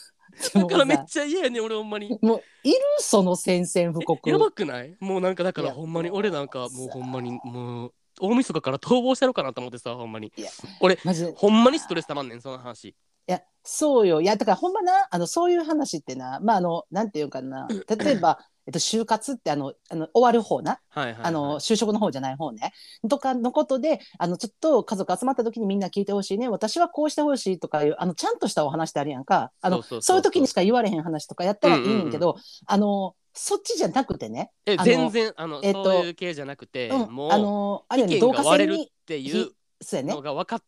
[0.54, 2.10] だからめっちゃ嫌やねん俺ほんまに。
[2.22, 4.30] もういるその宣戦布告。
[4.30, 4.98] やばくない？
[5.00, 10.32] もうなんかだからいやほんまに俺なんかもうほんまにもう大晦日から逃亡したろかなと思ってさほんまに。
[10.36, 10.50] いや
[10.80, 12.90] 俺マジでほんまにストレスたまんねんその話。
[12.90, 12.96] い
[13.28, 14.22] やそうよ。
[14.22, 17.68] いやだからほんまなあのそういう話ってなまああのなんていうかな。
[17.70, 20.80] 例えば、えっと、就活ってあのあの終わる方な。
[20.90, 22.72] はいはい、はい、あの就職の方じゃない方ね。
[23.10, 26.48] とかのことであのちょっと家族集まった時にみんな聞いてほしいね。
[26.48, 29.52] 私はこうしてほしいとかいうあのちゃんとしたお話ってあるやんか。
[29.62, 40.14] あのそういう時にしか言われへん話とかやったらいいんやけど、あのそっちじゃなくてね、え全然あの、えっとそういう系じゃなくて、うん、もうあのあれやね意見同化が割れるっ線にていうそうやね。
[40.14, 40.64] のが分かっ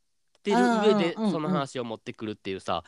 [0.55, 2.83] てる上でうんうんうんその話を持ってくるっていうさ、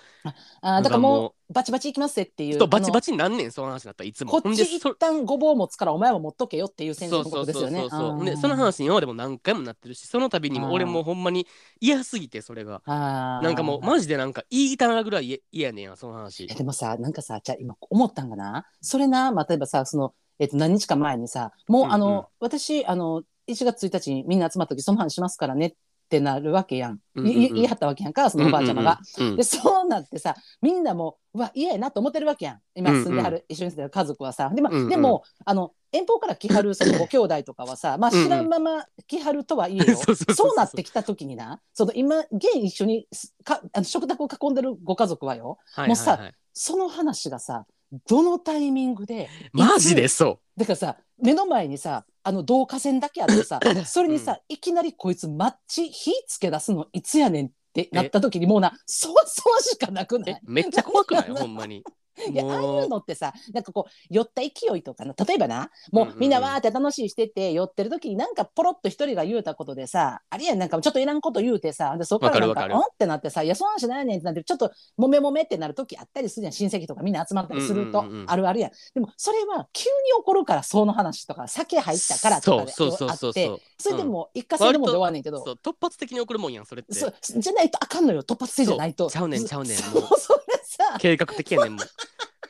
[0.62, 4.32] あーだからもうバチバチいきますぜっていうとバチバチチになんねんその話だったらいつも。
[4.32, 8.38] こっちでそ一旦ごぼう持つからお前は持っとけよっていう宣戦布そうそう告ですよねそうそう。
[8.38, 11.48] その話に今までも何回もなってるしその度にも俺もほんまに
[11.80, 12.82] 嫌すぎてそれが。
[12.86, 16.48] なんかもうマジでなんか言いたなぐらい嫌嫌やねんやその話。
[16.50, 18.66] えでもさなんかさじゃあ今思ったんかな？
[18.82, 21.94] それな、まあ、例えばさその、えっと、何日か前にさもう、うんうん。
[21.94, 25.78] あの私あの1月1日にみんな集まった時その話しますからねって
[26.20, 27.34] なるわけやん,い、うんうんうん。
[27.54, 29.00] 言い張ったわけやんかそのおばあちゃまが。
[29.18, 32.60] うんうんうんでそうなってさみんなもうわ嫌やなと思ってるわけやん。
[32.74, 34.50] 今住んではる、一緒に住んでる家族はさ。
[34.50, 34.90] で,、まあうんうん。
[34.90, 38.24] でもあの遠方から来はるそのご兄弟とかはさ、まあ、うんうん。
[38.24, 39.98] 知らんまま来はるとはいえよ。
[40.34, 46.22] そうなってきた時になその今現一緒にすかあの食卓を囲んでるご家族はよはいもうさはい。
[46.22, 47.66] はいその話がさ
[48.10, 60.42] どのタイミングでマジでそだからさ目の前にさあの導火線だけあってさ それにさ、いきなりこいつマッチ火つけ出すのいつやねんってなった時にもうなそわそわしかなくない？
[60.44, 61.30] めっちゃ怖くない？
[61.32, 61.84] ほんまに
[62.30, 65.14] いやああいもうのってさなんかこう酔った勢いとかな。
[65.28, 76.54] 例えばなもうみんなわーって楽しいしてて酔ってる時になんかポロッと一人が言うたことでさあれやんなんかちょっといらんこと言うてさでそこからなんかんってなってさいやその話ないねんってなってちょっともめもめってなる時あったりするやん。
[76.54, 78.72] 親戚とかみんな集まったりすると、あるあるやん。
[78.94, 79.88] でもそれは急に
[80.20, 83.62] 起こるからその話とか酒入ったからとかであって。
[83.78, 86.94] それでも一過性のもんで終わんねんけど、突発的に起こるもんやんそれって。
[86.94, 88.24] じゃないとあかんのよ。
[88.24, 89.10] 突発性じゃないと。
[89.10, 90.59] ちゃうねんちゃうねんそうそれさ
[91.00, 91.88] 計画的やねんもう。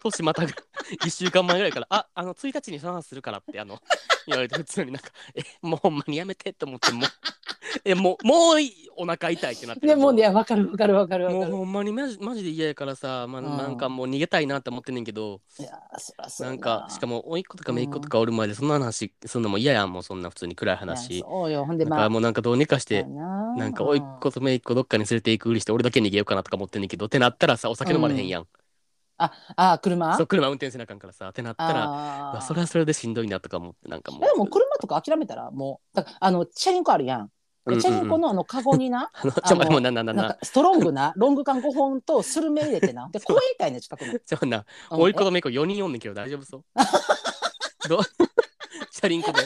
[0.01, 0.51] 年またぐ
[1.03, 3.79] 1週間前ぐらいから「ああの1日にその話するから」ってあの
[4.27, 7.09] 言われて普通になんか「えもうほんまにやめて」と思ってもう
[7.83, 8.57] えもうもう
[8.97, 11.55] お腹痛いってなってでもねわかるわかるわかるわもうかる。
[11.55, 13.57] ほんまにマジマジで嫌やからさ、まあ、うん。
[13.57, 16.57] なんかもう逃げたいなって思ってんねんけど、いやーそらそうやな。
[16.57, 21.19] んかしかも甥っ子とか姪っ子とかおる前でそんな話すんのも嫌やんもうそんな普通に暗いいや話。
[21.19, 23.55] そうよほんでだまあもうなんかどうにかしてな。
[23.55, 28.47] なんか甥っ子と姪っ子どっかに連れて行くふりして俺だけ逃げようかなとか思ってんねんけどってなったらさお酒飲まれへんやん、
[29.19, 29.33] あ
[29.73, 30.15] あ車？
[30.17, 32.31] そう車運転せなあかんからさってなったらあー。
[32.31, 34.21] うわそれはそれでしんどいなとか思ってなんかもう。
[34.21, 37.19] でも車とか諦めたらもうだからあのチャリンコあるやん。
[37.19, 37.29] うんうん
[37.65, 37.75] うん。
[37.75, 43.09] でチャリンコのあのカゴにな あのちょもうななななストロングなロング缶5本とスルメ入れてな。
[43.11, 44.17] で公園みたいな近くの。
[44.19, 44.65] ちょな。
[44.91, 45.01] うん。
[45.01, 46.63] 甥っ子と姪っ子4人おんねんけど大丈夫そう？
[47.89, 48.01] どう？
[48.91, 49.41] チャリンコで？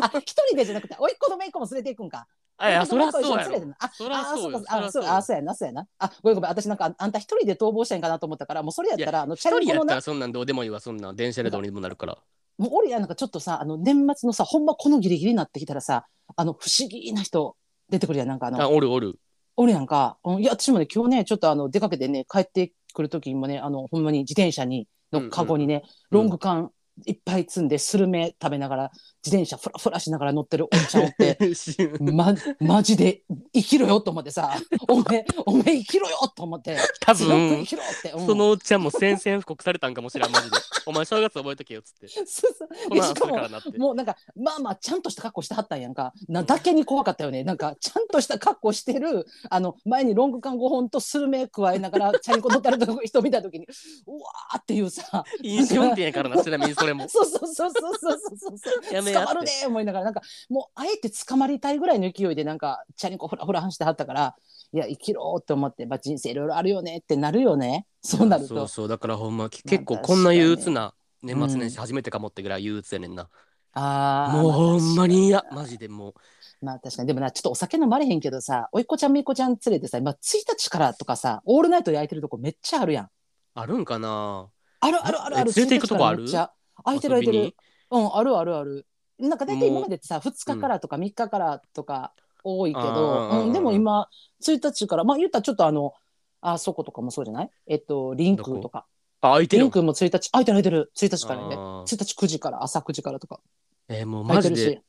[0.00, 2.18] あ一人でじゃなくて甥っ子と姪っ子も連れていくんか。
[2.18, 2.26] あ
[2.60, 3.74] いやそりゃそうやろ。
[3.78, 4.62] あそりゃそうよ。
[4.68, 5.86] あそうかあそうやなそうやな。
[5.98, 12.18] あごめんごめん私なんかああんた一人で逃亡したんかなと思ったからもうそれやったらあのチ一人やったャリンコのならそんなんどうでもいいわそんなん電車でどうにでもなるから。
[12.58, 17.56] もう俺やなんかちょっとさあの年末のさほんまこのギリギリになってきたらさあの不思議な人
[17.88, 19.18] 出てくるやんなんかあのあおるおる。
[19.56, 26.70] 俺やんか、うんいや私もね今日ねちょっとあの出かけてね帰ってくる時にもねあのほんまに自転車にのカゴにね、うんロング缶
[27.06, 28.90] いっぱい積んでスルメ食べながら
[29.28, 31.38] 自転車フラフラしながら乗ってるおっちゃんおって
[32.00, 34.54] ままじで生きろよと思ってさ
[34.88, 36.78] おめえおめえ生きろよと思って。
[37.00, 38.26] 多分生きろって、うん。
[38.26, 40.56] そのおっちゃんも宣戦布告されたんかもしれんマジで。
[40.86, 42.08] お前正月覚えとけよっつって。
[42.08, 43.78] そうそう。
[43.78, 46.12] もうなんかまあまあちゃんとした格好してはったんやんか。
[46.28, 47.44] なだけに怖かったよね。
[47.44, 53.66] なんかちゃんとした格好してるあの前にロング缶5本とスルメ加えながらチャリンコ乗ったる人見た時に
[54.06, 55.24] うわーっていうさ。
[55.42, 57.08] 飲酒運転やからなちなみにそれも。
[57.08, 58.58] そうそうそうそうそうそう。
[58.58, 59.32] そうやめやって。
[59.32, 60.04] 捕まるで思いながら。
[60.06, 64.36] なんかもうあえて捕まりたいぐらいの勢いでなんかチャリンコフラフラ走ってはったから
[64.72, 67.86] いや生きろって思って、まあ、人生いろいろあるよねってなるよね。
[68.02, 68.54] そうなると。
[68.54, 68.88] そうそう。
[68.88, 73.28] だからほんままあ結構こんな憂鬱な年末年始初めてかもってぐらい憂鬱やねんな、
[73.72, 75.38] あーもうほんまに嫌。
[75.38, 76.14] まあマジでもう。
[76.60, 77.08] まあ確かに。
[77.08, 80.16] でもなちょっとお酒飲まれへんけどさおいっ子ちゃんめいっ子ちゃん連れてさ今1
[80.48, 83.08] 日からとかさオールナイトで空いてるとこめっちゃあるやん。
[83.54, 84.48] あるんかな。
[84.80, 85.50] あるあるあるある。
[85.50, 86.52] え連れて行くとこある？1日からめっちゃ。
[86.84, 87.56] 空いてる空いてる。
[87.90, 88.86] うんあるあるある
[89.18, 92.12] なんか大体今までってさ2日からとか3日からとか
[92.44, 94.08] 多いけあど、ーうん、でも今
[94.42, 95.92] 1日からまあ言ったらちょっとあの
[96.40, 97.50] あそことかもそうじゃない？
[97.66, 98.86] えっとリンクとか。
[99.20, 101.56] あ空いてるリンクも1日空いてる空いてる1日からね。
[101.56, 101.82] あー。
[101.82, 103.40] 1日9時から朝9時からとか。
[103.88, 104.82] えーもうマジで、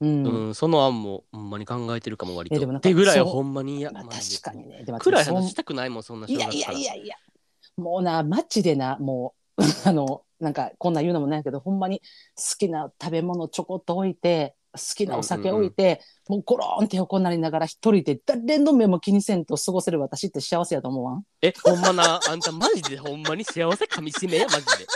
[0.00, 2.56] うん、うん、その案もほんまに考えてるかも割と。
[2.56, 3.92] えでもってぐらいほんまに嫌。
[3.92, 4.82] まあ、確かにね。
[4.84, 6.60] でも暗い話したくないもんそんな正いやい。
[6.60, 7.14] やいやいや。
[7.76, 12.00] もうなマッチでなもう あのなんかこんなん言うのもないけどほんまに
[12.36, 21.22] 好きな食べ物ちょこっと置いて好きなお酒置いて、もうゴロンって横になりながら一人で誰の目も気にせんと過ごせる私って幸せやと思わん？
[21.42, 24.86] えほんまなあんたマジでほんまに幸せかみしめやマジで。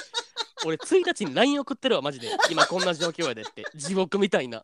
[0.65, 2.29] 俺1日に LINE 送ってるわマジで。
[2.51, 4.63] 今こんな状況やでって地獄みたいな。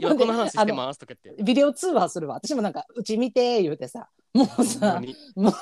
[0.00, 1.42] 今この話してますとか言って。
[1.42, 5.16] ビデオ通話するわ私もなんかうち見て言うてさもうさに。
[5.36, 5.52] もう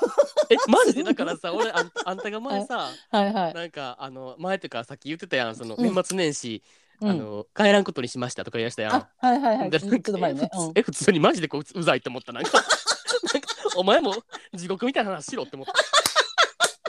[0.49, 0.95] えマジ？
[0.95, 5.83] でだからさ俺あんあんたが前さはいはい、なんかあの前とかさっき言ってたやんそのうん。
[5.83, 6.63] 年末年始、
[6.99, 7.09] うん。
[7.09, 8.93] あの帰らんことにしましたとか言いましたやん。
[8.93, 9.71] あはいはいはい。
[9.71, 12.33] ちょっと前ね、うんえ普通え普通にマジでこううざいって思った。
[12.33, 12.51] なんか
[13.33, 14.15] なんかお前も
[14.53, 15.73] 地獄みたいな話しろって思った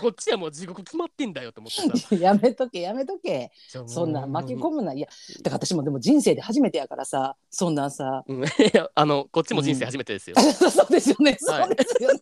[0.05, 3.51] こっちはもう地獄決まってんだよって思ってさ やめとけやめとけ
[3.87, 10.37] そんなん巻き込む、むないやだから私もでも人生で初めてやからさそんなんさうん、いやあのこっちも人生初めてですよ、
[10.71, 11.39] そうですよね。
[11.49, 12.21] はいそうですよね。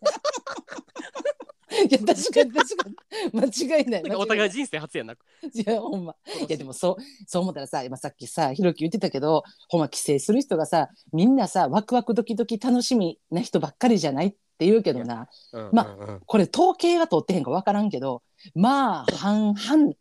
[1.89, 2.95] いや確かに確かに
[3.33, 4.15] 間違いない。
[4.15, 5.13] お互いい人生初やな。
[5.13, 5.17] い
[5.65, 6.15] やほんま。
[6.47, 15.27] いやでもそうそう思ったらさ今さっきさひろき言ってたけどほんま帰省する人がさみんなさワクワクドキドキ楽しみな人ばっかりじゃないって言うけどな。
[15.51, 15.69] うん。
[15.73, 18.23] まうんうんこれ統計が取ってへんか分からんけど
[18.55, 19.93] まあ半々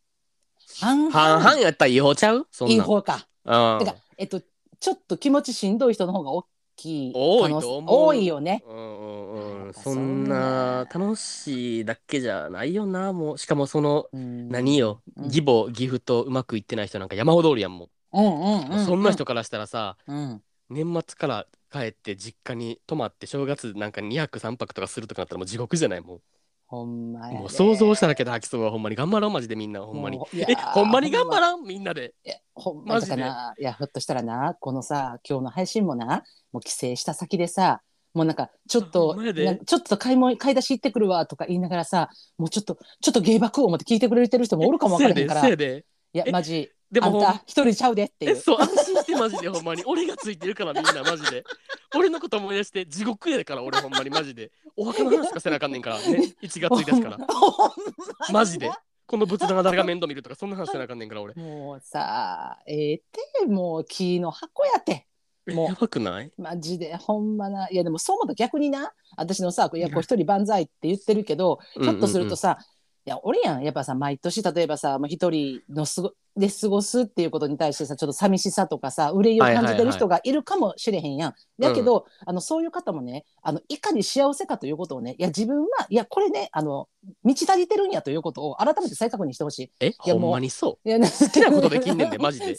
[0.81, 2.47] 半々半々やったら違法ちゃう？
[2.51, 2.77] そんなん。
[2.77, 3.27] いい方か。
[3.45, 3.79] うん。
[3.79, 4.41] てかえっと
[4.81, 6.45] ちょっと気持ちしんどい人の方が大
[6.77, 8.07] きい多いと思う。
[8.07, 8.65] 多いよね。
[8.67, 9.75] うんうんうん。
[9.75, 13.39] そそんな楽しいだけじゃないよなもう。
[13.39, 14.49] しかもそのうん。
[14.49, 15.03] 何よ？
[15.17, 15.25] うん。
[15.27, 18.21] 義母義父とうまくいってない人なんか山ほどおるやんもう。
[18.21, 20.43] んうんう、うん、そんな人からしたらさうん。
[20.71, 26.01] 年末から帰って実家に泊まって正月なんか2泊3泊とかするとかなったらもう地獄じゃない？
[26.01, 26.21] も
[26.67, 28.63] ほんまやもう想像しただけで吐きそう。
[28.63, 29.57] はほんまに頑張ろうマジで。
[29.57, 30.19] みんなほんまに。
[30.19, 31.41] もういやえほんまに頑張ん？
[31.41, 32.15] らんみんなで。
[32.55, 33.17] ほんまマジで。
[33.17, 37.83] だからないやひょっとしたらなこのさ今日の配信もなもう帰省した先でさ
[38.15, 42.09] もうなんかちょっほとんまやちょっと買い物買い出し行ってくるわとか言いながらさ
[42.39, 45.41] もうちょっとちょっと芸爆を思って聞いてくれてる人もおるかもわからへんから。
[45.41, 45.85] いせやで。
[46.13, 48.33] やえマジでも一人ちゃうでっていう。
[48.33, 49.83] えそう安心してマジでほんまに。
[49.87, 51.43] 俺がついてるからみんなマジで。
[51.97, 54.53] 俺のこと思い出して地獄やから俺ほんまにマジで。
[54.77, 55.99] お墓の話しかせなあかんねんから。
[55.99, 57.17] ね1月1日から。
[57.35, 57.71] ほん
[58.29, 58.71] まマジで。
[59.07, 61.35] この仏壇が誰が面倒見るとかそんな話せなあかんねんから俺。
[61.35, 63.03] もうさええっ
[63.41, 65.07] てもう木の箱やって
[65.49, 65.67] もう。
[65.67, 66.31] えやばくない？
[66.37, 67.69] マジでほんまな。
[67.71, 68.93] いやでもそう思ったら逆にな。
[69.17, 72.59] 私のさ「いやこう一人万歳」って言ってるけどひょっとするとさ、
[73.05, 73.63] いや俺やん。
[73.63, 81.35] やっぱさ毎年例えばさもう一人のすごで過ごすっていうことに対してさちょっと寂しさとかさ憂いを感じてる人がいるかもしれへんやん。
[81.59, 86.89] だけど、あのそういう方もねあのいかに幸せかということをねいや自分はいやこれねあの
[87.23, 89.73] 満ち足りてるんやということを改めて再確認してほしい。
[89.81, 90.89] えいやほんまにそう？
[90.89, 92.57] いや好好きなことできんねんで マジで。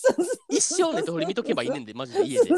[0.50, 2.50] 一生ネットフリ見とけばいいねんでマジで家で。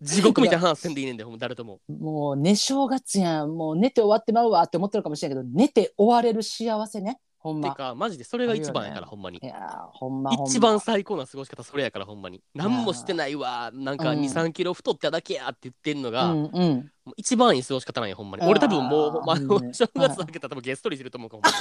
[0.00, 1.80] 地獄みたいな話せんでいいねんでほんま誰とも。
[1.88, 3.50] もう寝正月やん。
[3.54, 7.14] もう寝て終わってまうわって思ってるかもしれないけど寝て終われる幸せね。
[7.14, 7.74] てほんま。
[7.74, 8.94] かマジでそれが一番やあるよね。
[8.94, 9.38] からほんまに。
[9.42, 10.44] いやーほんまほんま。
[10.48, 12.40] 一番最高な過ごし方それやからほんまに。
[12.54, 14.20] 何もしてないわなんかうん。
[14.20, 16.90] 23キロ太っただけやって言ってんのが、うんうん。
[17.04, 18.46] もう一番いい過ごし方なんやほんまに。
[18.46, 21.42] 俺多分もうほんまあのうん正月明けたら多分ゲストリしてると思うかも。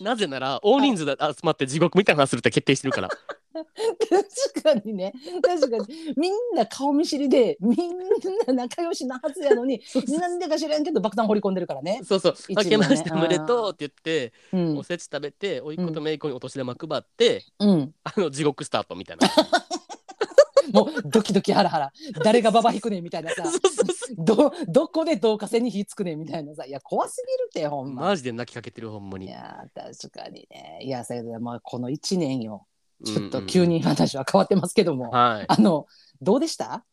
[0.00, 3.08] なぜなら大人数で集まって地獄みたいな話するって決定してるから
[3.52, 5.12] 確かにね。
[5.42, 5.84] 確かに。
[6.16, 7.98] みんな顔見知りでみん
[8.46, 9.80] な仲良しなはずやのに
[10.18, 12.00] なんでか知らんけど爆弾掘り込んでるからね。
[12.04, 12.34] そうそう。
[12.48, 14.78] 一「明けましておめでとう」って言ってうん。
[14.78, 19.28] おせち食べて甥っ子と姪っ子にお年玉配ってうん、あの地獄スタートみたいな。
[20.72, 21.92] もうドキドキハラハラ。
[22.22, 23.44] 誰がババ引くねんみたいなさ。
[24.16, 26.66] どどこで導火線に火つくねんみたいなさ。
[26.66, 28.02] いや怖すぎるってほんま。
[28.02, 30.80] マジで泣きかけてるほんまいにやー確かにね。
[30.82, 32.66] いやそれでまあこの1年よ
[33.04, 33.44] ちょっとうん。
[33.44, 35.44] うん急に話は変わってますけども、はい。
[35.48, 35.86] あの
[36.20, 36.84] どうでした？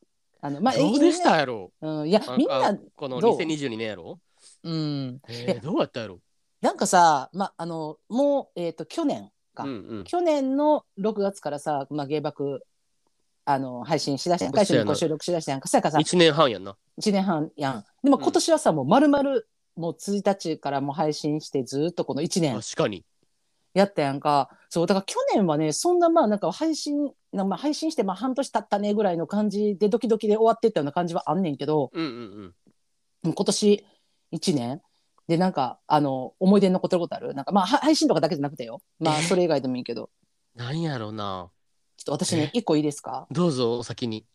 [0.41, 1.72] あのまあどうでしたやろ？
[1.82, 4.20] うん、いやあみんなあこのどう？2022年やろ？
[4.63, 5.20] うん。
[5.28, 6.20] えーどうやったやろ？
[6.62, 10.04] なんかさまああのもうえっ、と去年か、うんうん。
[10.04, 12.63] 去年の6月からさ、まあ、芸爆
[13.46, 14.62] あの配信しだしたやんか。
[14.62, 14.86] 一そうやな。
[14.86, 15.68] 緒にこう収録しだしたやんか。
[15.68, 16.76] そやからさ1年半やんな。
[17.02, 17.86] 1年半やん。
[18.04, 19.24] でも今年はさ、もう丸々
[19.76, 22.60] もう1日からもう配信してずーっとこの1年。
[22.60, 23.04] 確かに
[23.76, 24.50] やったやんか。
[24.70, 32.54] そうだから去年はねそんなまあなんか配信なまあ配信してまあ半年経ったねぐらいの感じでドキドキで終わってったような感じはあんねんけどうんうん
[33.24, 33.34] うん。
[33.34, 33.86] 今年
[34.34, 34.82] 1年。
[35.28, 37.34] でなんかあの思い出に残ってることある？
[37.34, 38.82] なんかまあは配信とかだけじゃなくてよ。
[39.00, 39.24] まあえ？
[39.24, 40.10] それ以外でもいいけど。
[40.56, 41.50] なんやろうな。
[41.98, 43.26] ちょっと私ね一個いいですか？
[43.32, 44.26] どうぞお先に。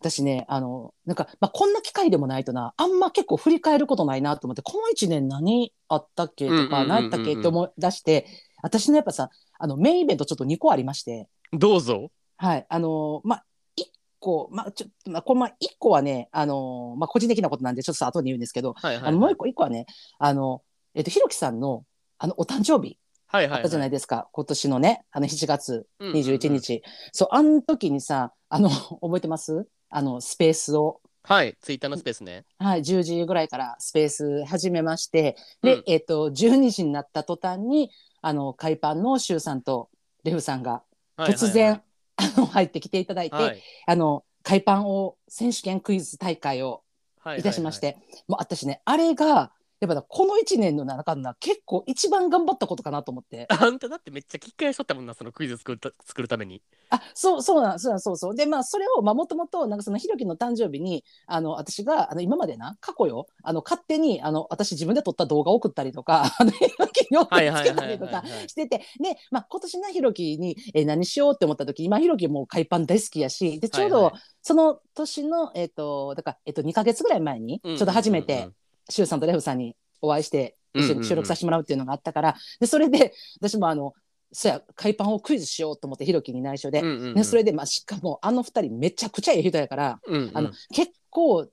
[0.00, 2.74] 私ねあのなんか、まあ、こんな機会でもないとな。
[2.76, 8.26] あんま結構振り返ることないなと思ってこの1年何あったっけとか何やったっけって思い出して
[8.62, 11.28] 私のやっぱさあのメインイベントちょっと2個ありまして。
[11.52, 12.10] どうぞ。
[12.36, 12.66] はい。
[12.68, 13.44] あのまあ
[13.78, 13.84] 1
[14.18, 19.86] 個まあちょまあこれまあ1個はねあのまあ個人的なことなんでちょっと後に言うんですけど、はいはいあのもう1個1個はね
[20.18, 20.62] あの
[20.94, 21.84] えっとひろきさんの
[22.18, 22.98] あのお誕生日。
[23.26, 28.68] はいはいあったじゃないですか、今年のねあの7月21うん日、そうあの時にさあの
[29.00, 29.66] 覚えてます？
[29.88, 31.00] あのスペースを。
[31.24, 31.56] はい。
[31.60, 32.44] ツイッターのスペースね。
[32.58, 35.82] はい、10時ぐらいからスペース始めまして、で、うん。
[35.86, 37.90] えっ、と、12時になった途端に、
[38.22, 39.90] あの、海パンのシュウさんと
[40.24, 40.82] レフさんが
[41.18, 41.82] 突然、
[42.16, 43.62] あの、入ってきていただいて、はい。
[43.86, 46.82] あの、海パンを選手権クイズ大会を
[47.20, 47.40] はい。
[47.40, 53.48] いたしまして、もう私ね、あれが、やっぱなこの1年の中のな結構一番頑張ったことかなと思って。
[53.50, 56.62] あんただってめっちゃきっかけしとったもんなそのクイズ作るた作るために。
[56.90, 78.50] あそうそうなんそうなんそうそうでまあそれをまあもともとなんかそのひろきの誕生日にあの私があの今までな過去よあの勝手にあの私自分で撮った動画を送ったりとか あのひろきに送りつけたりとかしててで、まあ、今年なひろきに、えー何しようって思った時今ひろきもう海パン大好きやしでちょうど、その年のえっ、とだから、えっと2か月ぐらい前にちょっと初めて、
[78.88, 83.92] シュウさんとレフさんにお会いして一緒に収録させてもらうっていうのがあったから、でそれで私もあの
[84.32, 87.14] そや海パンをクイズしようと思ってひろきに内緒で、うんうんうん。
[87.14, 90.30] ね、それで、まあ、しかもあの二人めちゃくちゃええ人やから、うんうん。
[90.32, 91.46] あの結構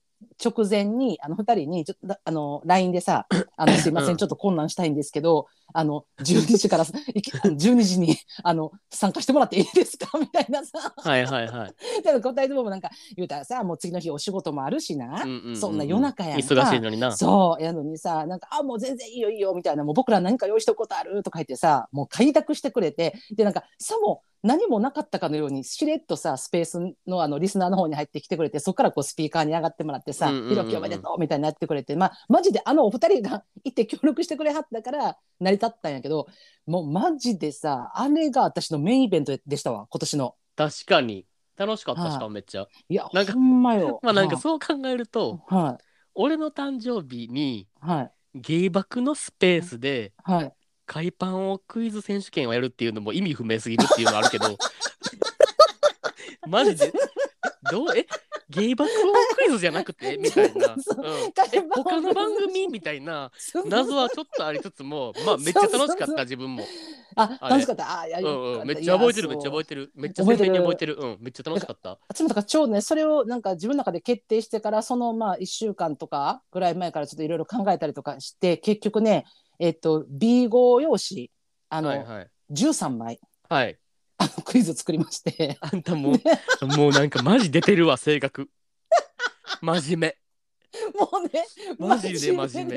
[0.43, 3.27] 直前にあの二人にちょっとあの LINE でさ
[3.57, 4.13] 「あの すいませうん。
[4.15, 10.09] んちょっと困難したいんですけどあの12時からいき12時にあの参加してもらっていいですか?
[10.19, 10.93] 」みたいなさ。
[10.95, 12.21] はいはいはい。
[12.21, 16.45] 答えてもなんか言うたらさもう次の日お仕事もあるしな、うんうんうんそんな夜中やんか。
[16.47, 17.15] 忙しいのにな。
[17.15, 23.13] そうやのにさなんか「あもう全然いいよいいよ」みたいな「もう僕ら何か用意したことある?」とか言ってさもう開拓してくれて。
[23.35, 36.27] でなんかさも何もなかったかのようにしれっとさスペースのあのリスナーの方に入ってきてくれてそこからこうスピーカーに上がってもらってさ「うんうんうんひろきおめでとう」みたいになってくれてまあマジであのお二人がいて協力してくれはったから成り立ったんやけど
[36.65, 40.35] もうマジでさあれが私のメインイベントでしたわ今年の。
[40.55, 41.25] 確かに。
[41.57, 42.67] 楽しかったはいしかもめっちゃ。
[42.87, 43.99] いやなんかほんまよ。
[44.03, 45.83] まあなんかそう考えるとはい。
[46.15, 48.11] 俺の誕生日にはい。
[48.35, 50.53] ゲイバクのスペースではい。
[50.91, 54.57] 海パンをクイズ選手権をやるっていうのも意味不明すぎるっていうのはあるけど
[56.49, 56.91] マジで？
[57.71, 57.87] どう？
[57.95, 58.07] え？
[58.49, 58.95] ゲイバクを
[59.35, 60.17] クイズじゃなくて？
[60.17, 62.67] みたいな、 そううん、他の番組？
[62.69, 63.31] みたいな
[63.65, 66.63] 謎はちょっとありつつもまあめっちゃ楽しかった自分も、
[67.15, 67.99] あ楽しかった？
[68.01, 69.91] あいやうんうん、めっちゃ覚えてるめっちゃ覚ええてる。
[69.93, 70.97] めっちゃ鮮明に覚えてる。
[70.99, 71.17] うん。
[71.21, 71.99] めっちゃ楽しかった。
[72.07, 79.25] 私もだからちょうどねそれをなんか自分の中で決定してからそのまあ1週間とかぐらい前からちょっといろいろ考えたりとかして結局ね
[79.59, 81.31] えっと B5 用紙
[81.69, 82.27] あの、はいはい。
[82.51, 83.19] 13枚。
[83.47, 83.77] はい。
[84.17, 85.57] あのクイズ作りまして。
[85.61, 88.49] あんたもうもうなんかマジ出てるわ性格。
[89.61, 90.13] 真面
[90.99, 91.45] もうね
[91.79, 92.67] マジで真面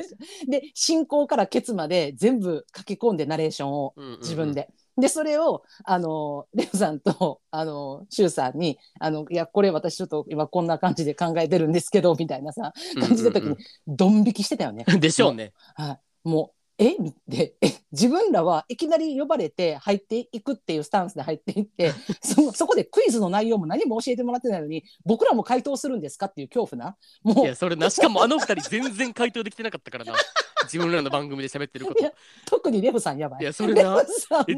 [0.48, 0.70] 目で。
[0.74, 4.20] 進行からケツまで全部書き込んでナレーションを目、うんうんうん。
[4.20, 4.68] 自分で。
[4.98, 13.56] でそれをあのレオさんとあのシュウさんにあの「いやこれ私ちょっと今こんな感じで考えてるんですけど」みたいなさ感じた時に
[13.86, 14.84] ドン引きしてたよね。
[15.00, 15.54] でしょうね。
[15.76, 16.96] はい、もうえ？
[16.98, 26.96] みでえ自分らはいきなり呼ばれて入っていくっていうスタンスで入っていって そそこでクイズの内容も何も教えてもらってないのに僕らも回答するんですかっていう恐怖な。
[27.24, 27.46] いもう。
[27.46, 27.90] やそれな。
[27.90, 30.14] しかもあの二人全然回答できてなかったからな。
[30.64, 32.14] 自分らの番組で喋ってること。
[32.46, 33.42] 特にレフさんやばい。
[33.42, 34.02] いやそれな。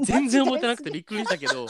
[0.02, 1.66] 全然覚えてなくてびっくりしたけど。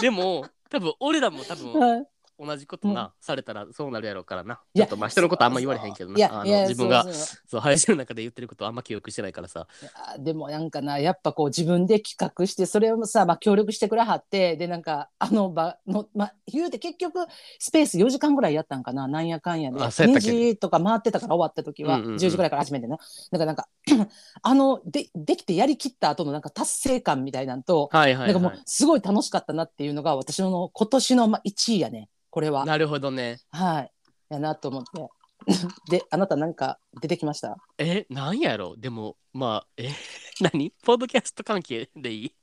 [0.00, 2.06] でも多分俺らも多分はい
[2.38, 4.60] 同じことな、されたらそうなるやろうからな。
[4.72, 7.60] いやちょっとまあ人のことあんま言われへんけどいやなあいやの自分がそうそうそう。
[7.60, 9.66] 配信の中で言ってることあんま記憶してないからさ。
[9.82, 17.26] いやでもなんかなやっぱこう自分で企画してそれをさ、まあ、協力してくれはってでなんかあの場の、まあ、言うて結局
[17.58, 19.08] スペース4時間ぐらいやったんかな。
[19.08, 19.78] なんやかんやで。
[19.78, 20.52] 2あそうやったっけ？
[20.54, 22.14] 時とか回ってたから終わった時は、うんうんうん。
[22.16, 22.96] 10時ぐらいから始めてね
[23.32, 23.68] だからなんか
[24.42, 32.08] あのでできてやりきった後のなんか達成感みたいなんと、はいはい、なんかもうはい、すごい楽しかったなっていうのが私の今年のまあ1位やね
[32.38, 32.64] これは。
[32.64, 33.40] なるほどね。
[33.50, 33.90] はい。
[34.28, 35.08] やなと思って。
[35.90, 37.56] であなたなんか出てきました？
[37.78, 38.06] え？
[38.10, 38.76] なんやろ？
[38.76, 39.90] でもまあえ？
[40.40, 40.70] 何？
[40.84, 42.34] ポッドキャスト関係でいい？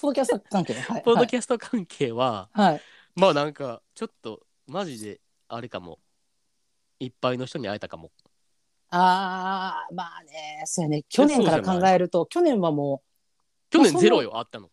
[0.00, 0.72] ポッドキャスト関係？
[0.72, 2.82] はいポッドキャスト関係は、はい、はい
[3.14, 5.98] まあなんかちょっとマジであれかも。
[6.98, 8.10] いっぱいの人に会えたかも。
[8.88, 11.04] ああまあねそうやね。
[11.10, 13.02] 去年から考えると去年はも
[13.70, 14.68] まあその去年ゼロよ会ったの。
[14.68, 14.70] う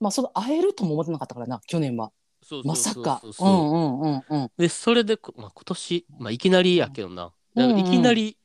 [0.00, 2.10] まあその会えるとも思ってなかったからな去年は
[2.48, 3.20] そうまさか。
[3.32, 4.50] そうんうんうんうん。
[4.56, 8.38] でそれでこ、まあ、今年、まあ、いきなりやけどな、うんからいきなり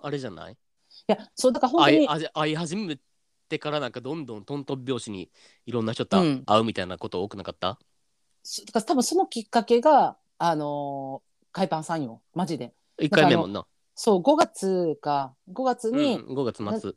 [0.00, 0.52] あれじゃない？
[0.52, 0.56] い
[1.08, 1.96] やそうだから本当に。
[1.98, 2.98] 会いあじ会い始め
[3.48, 5.30] てからなんかどんどんトントン拍子に
[5.66, 7.78] いろんな人とうん会うみたいなこと多くなかった、
[8.42, 12.22] そだから多分そのきっかけがあのー海パンさんよ。
[12.34, 12.72] マジで。
[13.00, 13.66] 一回目もんな。
[13.94, 15.34] そう5月か。
[15.52, 16.94] 5月うん、に、5月末。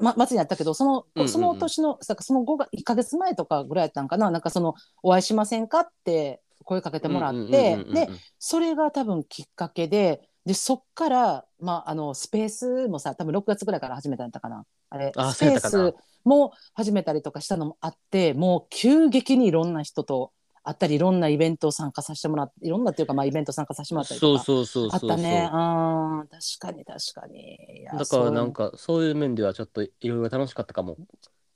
[0.00, 1.28] ま、末にやったけどその、うんうんうん。
[1.28, 4.30] その年のその5月1か月前とかぐらいやったんかな？
[4.30, 5.80] なんかそのお会いしませんか？
[5.80, 8.08] って声かけてもらって、うんうんうんうんうんで
[8.38, 14.64] それが多分きっかけででそっから、まあ、あのスペースもさ多分6月ぐらいから始めたんだったかな？
[14.90, 20.32] あれあスペースも始めたりとかしたのもあってもう急激にいろんな人と
[20.68, 24.90] 会ったりいろんなイベントを参加させてもらっていろんなっていうか、まあ、イベント参加させてもらったりとかそうそうそう。
[24.92, 30.98] あったねうん確かに確かにだからなんかかそういう面ではちょっといろいろ楽しかったかも。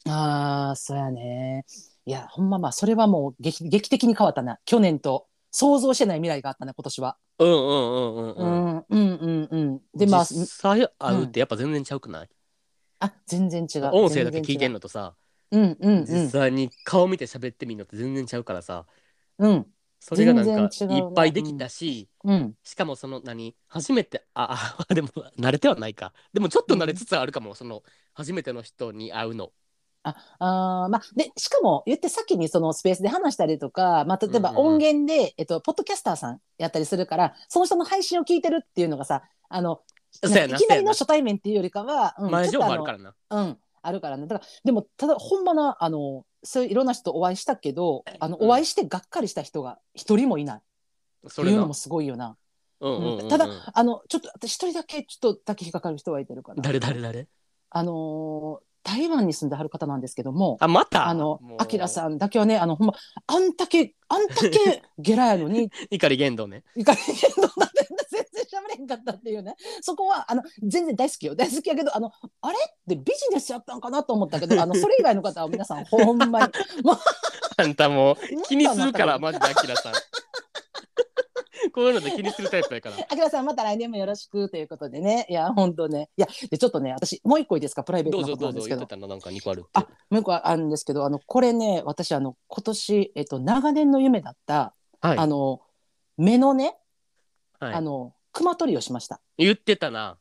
[0.08, 1.64] ああそうやね
[2.06, 7.16] いやほんままあそれはもう劇劇的に変わったな去年と想像してない未来があったね今年は。
[7.38, 8.76] うんうんうんうんううん。
[8.78, 12.28] んうんうんうんでまあ実際会うってやっぱ全然ちゃうくない、
[13.00, 13.90] あ全然違う。
[13.92, 14.74] 音声だけ聞いてんの。
[14.74, 15.14] のとさ、
[15.50, 18.86] うんうんうん実際に顔見て喋ってみるのって全然ちゃうからさ
[19.38, 19.66] うん。
[20.00, 22.54] それがなんかいっぱいできたし、うん。
[22.64, 25.08] しかもその何初めてああ でも
[25.38, 26.12] 慣れてはないか。
[26.32, 29.52] でもちょっと慣れつつあるかも、その初めての人に会うの。
[30.04, 34.72] ああーまあでしかも言って先にそのスペースで話したりとか、まあ、例えばうんうんうん。
[34.74, 39.82] 音源で、えっと、ポッドキャスターさんやったりするからその人の配信を聞いてるっていうのがさあの
[40.24, 43.14] いきなりの初対面っていうよりかは、うん前情報あるからな。
[43.30, 44.26] うん、あるからね。
[44.26, 50.56] だから、でも、ただ、ほんまな、あの、そういういろんな人とお会いしたけど、あの、うんお会いしてがっかりした人が一人もいない。
[50.58, 50.60] っ
[51.24, 52.36] てそれないうのもすごいよな。
[52.80, 53.28] うんうんうんうん。
[53.28, 56.62] ただ、あの、ちょっと、私一人だけ、ちょっとだけ引っかかる人がいてるから。
[56.62, 57.28] 誰誰誰？
[57.70, 61.06] あのー台湾に住んではる方なんですけども、あまた？
[61.06, 62.94] あのアキラさんだけはね、あの、ほんま、
[63.28, 66.64] あんだけ、あんだけゲラやのに、 怒り言動ね。
[66.74, 67.86] いかり言動だって
[68.62, 69.54] 全然喋れへんかったっていうね。
[69.80, 71.34] そこは、あの、全然大好きよ。
[71.34, 72.10] 大好きやけど、あの、
[72.40, 76.52] あれってビジネスやったんかなと思ったけど、あの、それ以外の方は皆さん、ほんまに。
[77.56, 78.16] あんたもう
[78.48, 79.92] 気にするからまマジでアキラさん
[81.72, 85.26] こういうので気にするタイプやからあきらさん、また来年もよろしくということでね。
[85.28, 86.08] いや、本当ね。
[86.16, 88.76] いや、で、ちょっとね、私、もう一個いいですか、プライベートなことなんですけど。
[88.76, 95.60] うぞ言ってたのなんか2個あるあもう一個あるんですけど、あの、これね、私、あの、今年、えっと、長年の夢だった、はいあの、
[96.16, 96.76] 目のね、
[97.58, 99.20] はいあの、熊取りをしました。
[99.38, 100.18] 言ってたな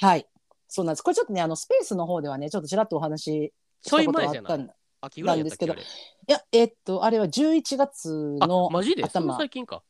[0.00, 0.26] はい。
[0.68, 1.02] そうなんです。
[1.02, 3.52] これちょっとね、あの、スペースの方ではね、ちょっとちらっとお話し
[3.82, 4.70] したこと前じゃないがあったん
[5.02, 5.84] 秋ぐらいやったっけなあれい
[6.26, 9.06] や、えっと、あれは11月あのマジで？
[9.08, 9.38] そんな頭。
[9.38, 9.82] 最近か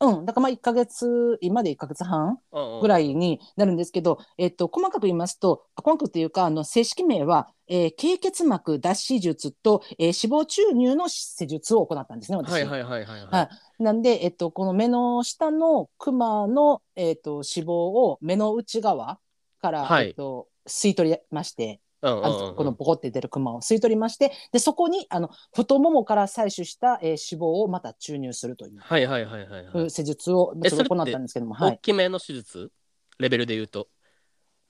[0.00, 2.38] うん、だからまあ1ヶ月、今で1ヶ月半
[2.80, 12.52] ぐらいになるんですけど、えっと、細かく言いますと、あ細かくっていうか、あの正式名は、えー、経血膜脱脂術と、えー脂肪注入の施術を行ったんですね、私。
[12.52, 13.26] はいはいはいはい。
[13.26, 13.42] は
[13.78, 13.82] い。
[13.82, 19.18] なんで、えっと、この目の下のクマの、えっと、脂肪を目の内側
[19.60, 20.08] から、はい。
[20.08, 22.54] えっと、吸い取りまして、うんうんあうん。
[22.56, 29.90] このポコって出るクマを吸い取りまして、でそこにあの太ももから採取した、えー脂肪をまた注入するという、はいはいはいはいはい。
[29.90, 31.72] 施術を行ったんですけども、はい。
[31.74, 32.70] 大きめの手術？
[33.18, 33.88] レベルで言うと。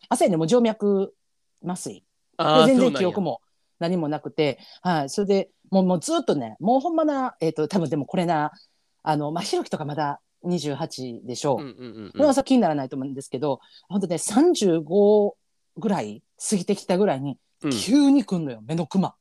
[0.08, 1.14] 汗ねもう静脈
[1.64, 2.04] 麻酔。
[2.66, 3.40] 全然記憶も
[3.78, 8.52] 何もなくて、はい、それでもうもうずっとねもうほんまな、えー、と多分でもこれな
[9.02, 11.62] あの、まあ、ひろきとかまだ28でしょう。
[11.62, 15.32] うんうんうんこれはさ気にならないと思うんですけど本当ね35
[15.76, 17.70] ぐらい過ぎてきたぐらいにうん。
[17.70, 19.14] 急に来んのよ、目のクマ。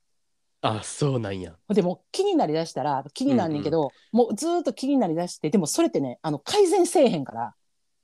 [0.62, 1.56] あそうなんや。
[1.70, 7.54] でも気になりだしたら気になんねんけど、もうずーっと気になりだしてでもそれってねあの改善せえへんから。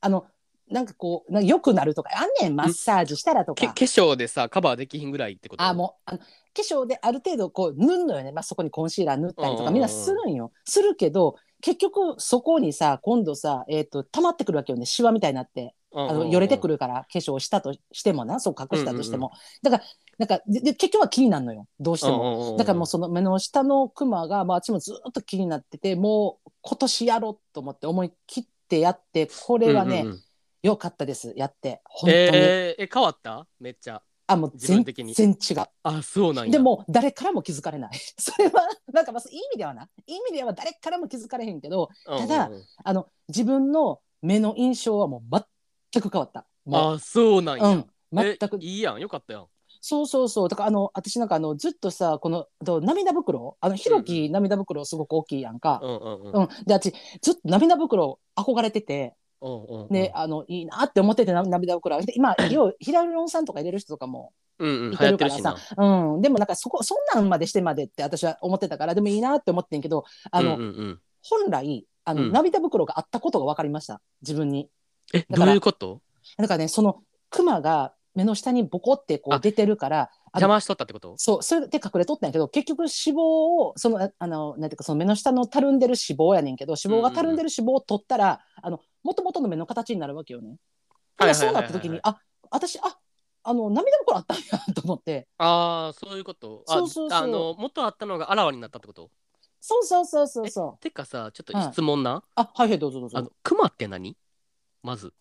[0.01, 0.25] あの
[0.67, 3.61] なんかこうなんか良くなるとかあんねんマッサージしたらとか。
[3.61, 5.63] け化粧でさカバーできひんぐらいってこと？
[5.63, 6.25] あもうあの化
[6.57, 9.65] 粧である程度こう塗んのよね、まあ、そこにコンシーラー塗ったりとうんうんうん。
[9.65, 10.51] かみんなするんよ。
[10.63, 14.85] するけど結局そこにさ今度さ、えー、と溜まってくるわけよね。
[14.85, 19.31] シワみたいになってあのよれてくるるから化粧したとしてもなそう隠したとしても、
[19.63, 19.83] だから
[20.17, 21.67] なんかでで結局は気になるのよ。
[21.79, 22.55] どうしても。
[22.57, 30.21] だからもうその目の下のクマが、まあ、あっちもずっと気になっててもう今年やろうと思って思い切ってやってこれはね、うんうんうん。
[30.63, 31.33] 良かったです。
[31.35, 31.81] やって。
[31.85, 33.47] 本当に、えー、え変わった？
[33.59, 34.01] めっちゃ。
[34.27, 35.13] あもう全的に。
[35.13, 35.63] 然違う。
[35.83, 36.51] あそうなんや。
[36.51, 37.91] でも誰からも気づかれない。
[38.17, 39.87] それはなんかまあいい意味ではない。
[40.07, 42.57] い意味では誰からも気づかれへんけどただうんうん。
[42.59, 45.21] うんあの自分の目の印象はもう
[45.95, 46.45] 全く変わった。
[46.65, 48.57] もあそうなんや、ううん全く。
[48.61, 48.99] えいいやん。
[48.99, 49.45] よかったやん。
[49.81, 50.49] そうそうそう。
[50.49, 53.57] だからあの私なんかあのずっとさこのと涙袋。
[53.61, 55.79] あのひろき涙袋すごく大きいやんか。
[55.83, 56.41] うんうんうん。
[56.43, 59.93] うん、で私ずっと涙袋憧れてて、うんうんうん。
[59.93, 62.01] ねあのいいなって思っててな涙袋。
[62.01, 64.89] で今要はヒラルロン酸とか入れる人とかもうんうん。
[64.91, 70.99] 流いて行ってるしるからさな、うん、でもなんかそこそんなんまでしてまでって私は思ってたからでもいいなって思ってんけどあの、うんうんうん。
[71.21, 72.31] 本来あの、うん。
[72.31, 74.01] 涙袋があったことが分かりました。
[74.21, 74.69] 自分に。
[75.13, 76.01] えどういうこと？
[76.37, 81.15] だからねそのクマが目の下にボコってこあう出てるから邪魔しとったってこと？
[81.17, 90.57] そうそれで隠れとったんやけど結局脂肪をそのああのなんていうかその目の下のたるんでる脂肪やねんけど脂肪がたるんでる脂肪を取ったら、あの元々の目の形になるわけよね。
[91.17, 92.19] だからそうなった時にあ
[92.51, 92.97] 私あ
[93.43, 95.27] あの涙袋あったんやと思って。
[95.37, 96.63] ああそういうこと？
[96.67, 97.19] あそうそうそう。
[97.19, 99.11] あの元あったのがあらわになったってこと？
[99.59, 100.81] そうそうそうそうそう。
[100.81, 103.17] てかさちょっと質問な、あはいはいどうぞどうぞ。
[103.17, 104.15] あのクマって何？
[104.85, 105.13] まず。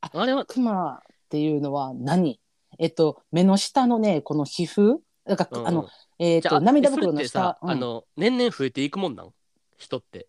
[0.00, 2.40] ああれはクマっていうのは何？
[2.78, 4.96] えっと目の下のねこの皮膚？
[5.26, 5.68] だから、うんうん。
[5.68, 5.88] あの
[6.18, 7.70] えっじゃあと涙袋の下、うん。
[7.70, 9.30] あの年々増えていくもんなん？
[9.76, 10.26] 人って。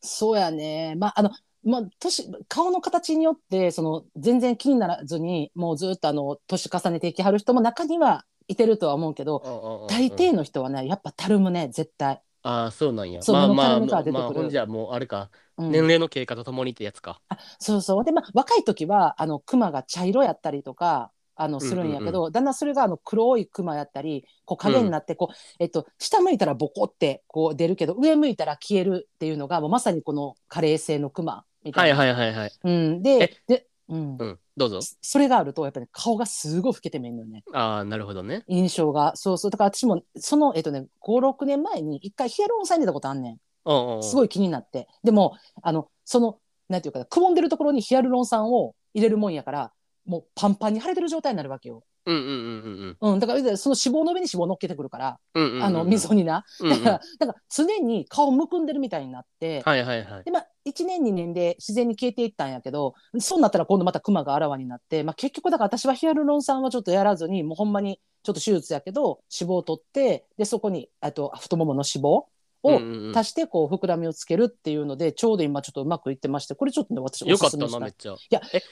[0.00, 0.94] そうやね。
[0.96, 1.30] まあ、あの、
[1.62, 12.22] まあ、年、顔の形によって、その、全然気にならずに、もうずっとあの、年重ねていきはる人も中にはいてるとは思うけど、大抵の人はね、やっぱたるむね、絶対。
[12.42, 13.24] ああそうなんや。
[13.24, 14.22] そうまあまあ目のたるみから出てくる。
[14.22, 15.72] まあほんじゃもうあれか、うん。
[15.72, 17.20] 年齢の経過とともにってやつか。
[17.28, 18.04] あそうそう。
[18.04, 31.96] で、まあ、若い時は、あの、クマが茶色やったりとか、あの、するんやけど、だんだんそれが、あの、黒いクマやったり、こう、影になって、こう、えっと、下向いたらボコって、こう、出るけど、上向いたら消えるっていうのが、もうまさにこの加齢性のクマみたはいいな。
[31.96, 33.02] はいはいはいうん。
[33.02, 34.16] で、で、うん。
[34.18, 34.38] うん。
[34.56, 34.80] どうぞ。
[35.00, 37.44] それがあるとやっぱり顔がすごい老けて見えるのよね。
[37.52, 38.44] ああなるほどね。
[38.48, 39.16] 印象が。
[39.16, 39.50] そうそう。
[39.50, 44.88] だから私もそのえっとね56年前に一回ヒアルロン酸入れたことあんねうんすごい気になって。
[45.04, 49.72] でもあのそのなんていうかなくぼんでるところにヒアルロン酸を入れるもんやから
[50.04, 55.62] もうパンパンに腫れてる状態になるわけよ、うんうんうんうんうん、だからその脂肪の上に脂肪乗っけてくるから、うんうんうん。
[55.62, 56.44] あの溝にな。
[56.60, 56.82] うんうん。
[56.82, 60.24] だからだから常に顔むくんでるみたいになって、はいはいはい。
[60.24, 72.28] でまあ、1年2年で自然に消えていったんやけどそうなったら今度またクマがあらわになって、まあ、結局だから私はヒアルロン酸はちょっとやらずにもうほんまにちょっと手術やけど脂肪を取ってでそこにあと太ももの脂肪を
[72.64, 73.16] うんうんうん。
[73.16, 78.16] 足してこう膨らみをつけるっていうのでちょうど今ちょっとうまくいってましてこれちょっとね私およかったすすめしたなめっちゃ。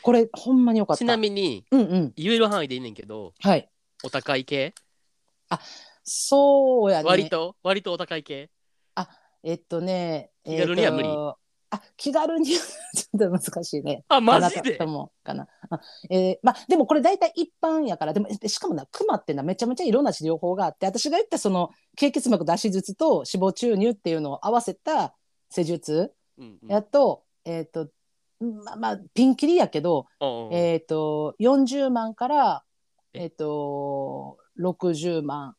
[0.02, 0.98] これほんまによかった。
[0.98, 2.12] ちなみにうんうん。
[2.16, 3.68] 言える範囲でいいねんけどはい。
[4.02, 4.74] お高い系？
[6.02, 7.08] そうやね。
[7.08, 7.54] 割と？
[7.62, 8.50] 割とお高い系？
[9.44, 11.08] えっとね気軽には無理。
[11.08, 11.38] えっと
[11.70, 12.60] あ気軽には
[12.94, 14.04] ちょっと難しいね。
[14.08, 14.70] あマかジで？
[14.70, 15.48] なとと思うかな。
[15.70, 25.14] あえーまあ、でもこれ大体一般やからでもでしかもなクマってなめちゃめちゃいろんな治療法があって私が言ったその経血膜脱脂術と脂肪注入っていうのを合わせた
[25.50, 26.70] 施術うんうん。
[26.70, 27.88] やと,、えっ、と
[28.40, 32.64] まあまあピンキリやけど、うんうんえっ、と40万から
[33.12, 33.24] え？
[33.24, 35.56] えっ、と60万、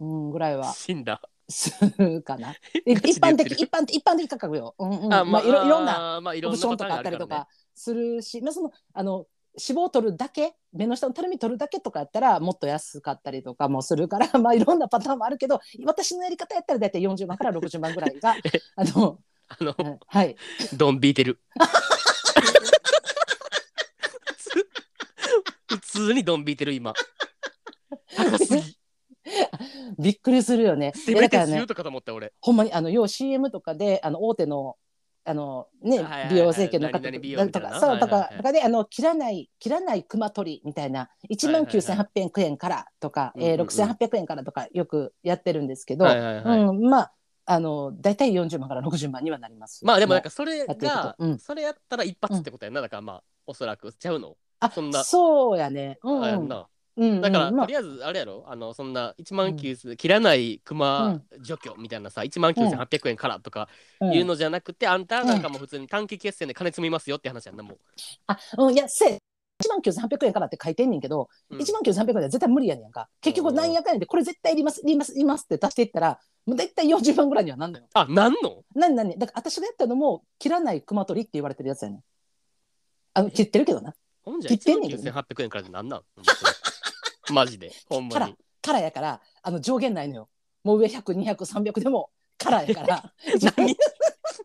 [0.00, 0.72] うん、ぐらいは。
[0.72, 2.54] 死んだするかな。
[2.84, 4.74] 一般的一般的一般的価格よ。
[4.78, 5.14] うんうん。
[5.14, 9.26] あまあいろいろんなあーまあいろオプションとかあったりとかするし、まあ、そのあの
[9.58, 18.36] 脂肪を取るだけ目の下のたるみ取るだけとかやったらもっと安かったりとかもするから まあいろんなパターンもあるけど私のやり方やったら大体40万から60万ぐらいが
[18.76, 19.18] あの、
[19.48, 20.36] あのうんはい。
[20.74, 21.40] ドン引いてる。
[24.36, 24.68] 普通
[25.66, 26.92] 普通にドン引いてる今。
[28.16, 28.77] 高すぎ
[29.98, 30.92] びっくりするよね。
[30.94, 32.32] せめてするとかと思った俺。
[32.40, 34.76] ほんまにあの要 CM とかであの大手の
[35.24, 43.60] あのね、美容整形の方とかそうとかとかであの切らない切らない熊取りみたいな1万9800円からとか、えーうんうん。
[43.60, 46.60] うん6800円からとかよくやってるんですけど、はいはいはい。
[46.60, 47.12] うん、まあ
[47.44, 49.84] あの大体40万から60万にはなります。
[49.84, 51.38] まあでもなんかかそれがうん。
[51.38, 52.80] それやったら一発ってことやな。
[52.80, 54.36] だからまあおそらくちゃうの。
[54.60, 55.04] あそんな。
[55.04, 55.98] そうやね。
[56.02, 56.48] うん、うん。
[57.20, 58.44] だから、まあとりあえずあれやろ？
[58.48, 63.68] あのそんな1万9切らない熊除去みたいなさ、1万9800円からとか
[64.00, 67.78] うんいうのじゃなくて、あんたなんかも普通に短期決戦で金積みますよって話やんなもう。
[68.26, 69.18] あ、うん、いや、せい。
[69.60, 73.08] 1万9800円からって書いてんねんけど、うん1万9800円では絶対無理やねんか。
[73.20, 77.86] 結局、なんやかんやで、これ絶対いります、いります、いりますって足していったら、もう絶対40万ぐらいにはなんのよ。
[77.94, 78.62] あなんの？
[78.74, 82.00] なになにだから私がやったのも、切らない熊取りって言われてるやつやねん。
[83.14, 83.94] あの、切ってるけどな。
[84.22, 86.02] ほんじゃ1万切ってんねんけどね9800円からでなんなん？
[87.32, 88.36] マジでほんまに。
[88.60, 90.28] からやから、あの、上限ないのよ。
[90.64, 93.12] もう上100、200、300でも、からやから。
[93.56, 93.66] 何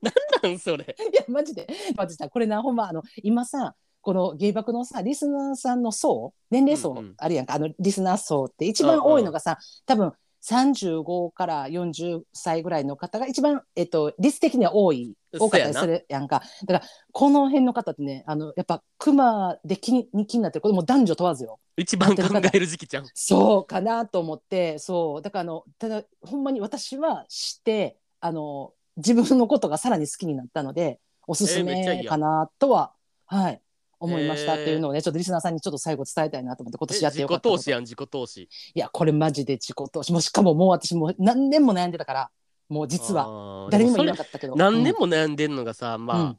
[0.02, 0.14] なん
[0.44, 0.96] なんそれ。
[1.12, 1.68] いや、マジで。
[1.96, 2.30] マジで。
[2.30, 10.12] これな、ほんま、あの、今さ、この芸爆のさ、リスナーさんの層、年齢層うんうんあるやんか、あの、リスナー層って一番多いのがさ、多分、
[10.44, 16.44] 35から40歳ぐらいの方が一番、えっと、率的には多い、多かったりするやんか。
[16.66, 21.60] だから、この辺の方ってね、あの、やっぱ、熊で気に気になってることも男女問わずよ。
[21.78, 22.24] 一番考
[22.54, 23.06] える時期じゃん。
[23.16, 25.22] そうかなと思って、そう。
[25.22, 32.94] だから、あの、ただ、ほんまに私は知って、あの、自分のことがさらに好きになったので、おすすめかなとは、
[33.26, 33.62] はい、
[34.04, 37.58] 思いましたえーっていうのをね、ちょっとリスナーさんにちょっと最後伝えたいなと思って、今え年やってよか自ったこと。
[37.58, 38.42] 己投資やん自己投資。
[38.42, 40.12] いや、これマジで自己投資。
[40.12, 42.32] もうしかももう私もう何年も悩んでたから、
[42.70, 43.30] もう実は、
[43.64, 44.56] は誰にも言えなかったけど。
[44.56, 46.38] 何年も、も悩んでんのがさ、まあ、うん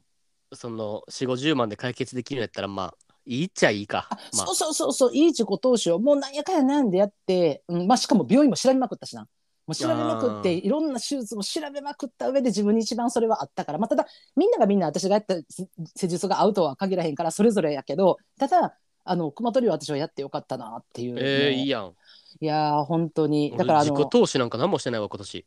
[0.53, 2.95] その4 5 0万で解決できるんやったらまあ
[3.25, 4.07] いいっちゃいいか。
[4.37, 9.27] まあそうそうそうそう、いい自己投資をもうなんやかんや悩んでやって、うん、まあしかも病院も調べまくったしな。
[9.67, 14.05] もう調べまくって、いろんな手術も調べまくった上で自分に一番それはあったから、まあ、ただ、
[14.35, 21.15] みんながみんな私がやった施施術が合うとは限らへんから、それぞれやけど、ただ、あの、熊取りは私はやってよかったなっていう。
[21.17, 21.93] えー、いいやん。
[22.41, 23.55] いやー、本当に。
[23.57, 25.45] だから、あ俺自己の、投資なんか何もしてないわ今年。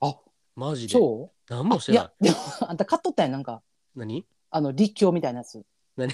[0.00, 0.16] あ
[0.54, 0.92] マジで。
[0.92, 1.52] そう？
[1.52, 3.62] 何もしてないいや。、でも、あんた買っとったやん、なんか、
[3.96, 4.24] 何？
[4.50, 5.62] あの、立教みたいなやつ。
[5.96, 6.12] 何？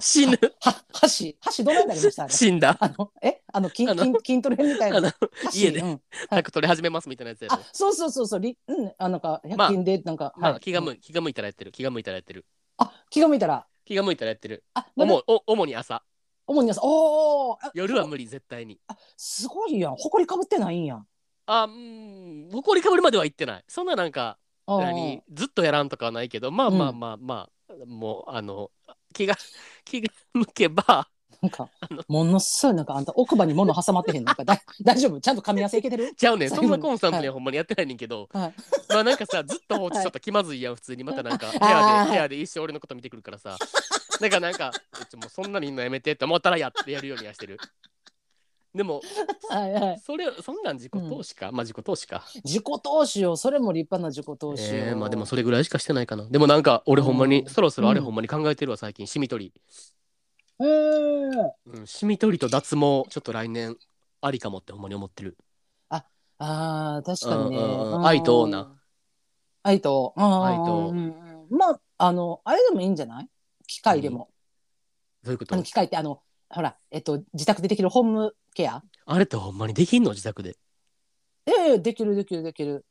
[0.00, 2.24] 死ぬは、箸、箸どないなりました？
[2.24, 2.76] あ れ死んだ。
[2.80, 3.40] あの、え？
[3.52, 5.14] あの、筋あの筋筋トレみたいあのな。
[5.44, 6.00] 箸家でうん
[6.30, 7.60] 早く取り始めますみたいなやつやろあ、。
[7.72, 11.72] そうそうそうそう、りうん、あなんかまあ100均でなんか、まあ、はい気が向い気が向いたらやってる。
[11.72, 12.44] 気が向いたらやってる。
[12.78, 14.64] あ、気が向いたら、気が向いたらやってる。
[14.74, 16.02] あ、まだ主お主に朝。
[16.46, 18.80] 主に朝、おお、あ夜は無理、絶対に。
[18.88, 21.06] あ、すごいやん、埃かぶってないんやん。
[21.46, 23.64] あ、うん、ほこりかぶりまでは行ってない。
[23.68, 28.70] そんななんか、あー何ずっとやらんとかはないけど、まあまあうんまあまあ、もう、あの、
[29.12, 29.36] 気が、
[29.84, 31.08] 気が向けば、
[31.40, 31.68] なんか
[32.08, 34.24] ものすごい、なんかあんた奥歯に物挟まってへん。
[34.24, 35.20] なんかだ 大丈夫？
[35.20, 36.14] ちゃんと噛み合わせいけてる？
[36.14, 38.54] ちゃうねん、そんなコンスタントにははほんまにやってないねんけど、はい。
[38.92, 41.04] まあなんかさ、ずっと放置しとったら気まずいやん、普通に。
[41.04, 43.56] またなんか、部屋で、部屋で一生俺のこと見てくるからさ。
[44.20, 47.58] だからなんか、 えちょもうそんなにいんのやめてって思ったらやってやるようにはしてる。
[48.74, 49.00] でも、
[49.50, 49.98] はいはい。
[50.00, 52.24] それ、そんなん自己投資か、まあ自己投資か。
[52.44, 54.76] 自己投資を、それも立派な自己投資を。
[54.76, 56.26] えー、まあでもそれぐらいしかしてないかな。
[56.28, 59.62] でもなんか、俺ほんまに、うんそろそろあれうんほんまに考えてるわ、最近、シミ取り。
[60.60, 63.76] えー、うん、シミ取りと脱毛、ちょっと来年、
[64.22, 65.36] ありかもってほんまに思ってる。
[66.44, 67.56] ああ、確かにね。
[67.56, 68.80] うんうん愛とな。
[69.62, 70.12] 愛と。
[70.16, 73.28] うん愛とうんうんうんまあ、あの、あれでもいいんじゃない？
[73.68, 74.28] 機械でも。
[75.22, 75.54] どういうこと？
[75.54, 76.20] あの機械って、あの、
[76.52, 78.82] ほら、えっと、自宅でできるホームケア？
[79.06, 80.10] あれってほんまにできんの？
[80.10, 80.56] 自宅で。
[81.46, 82.84] ええできるできるできる。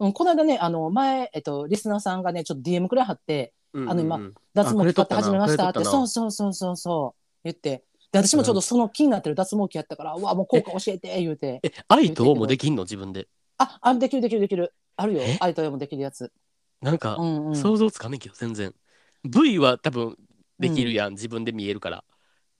[0.00, 4.18] うん、この間ね、あの、前、えっと、リスナーさんがね、ちょっと DM くらい貼って、うんうんうんあの今
[4.54, 7.84] 脱毛使って始めましたって、そうそうそうそうそう、言って。
[8.10, 11.60] で、私もちょっとその気になってる脱毛器やったから、うわ、もう効果教えて、 言うて。
[11.62, 12.84] え、愛ともできんの？
[12.84, 13.28] 自分で。
[13.58, 14.74] あ、あ、できるできるできる。
[14.96, 15.36] あるよえ？
[15.40, 16.32] 愛とよもできるやつ。
[16.80, 17.56] なんかう、んうん。
[17.56, 18.74] 想像つかめんけど、全然。
[19.24, 20.16] V は多分
[20.58, 22.04] できるやん、自分で見えるから。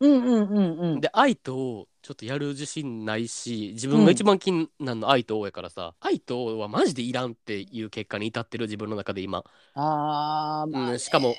[0.01, 1.01] うんうんうんうん。
[1.01, 9.45] で、愛とちょっとやる自信ないし、自分が一番気になるの愛とやからさ、愛とはマジでいらんっていう結果に至ってる自分の中で今。
[9.75, 10.93] ああ、まあね。
[10.93, 11.35] うんしかも、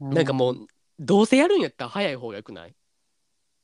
[0.00, 0.66] うなんかもう、
[0.98, 2.74] どうせやるんやったら早い方がよくない？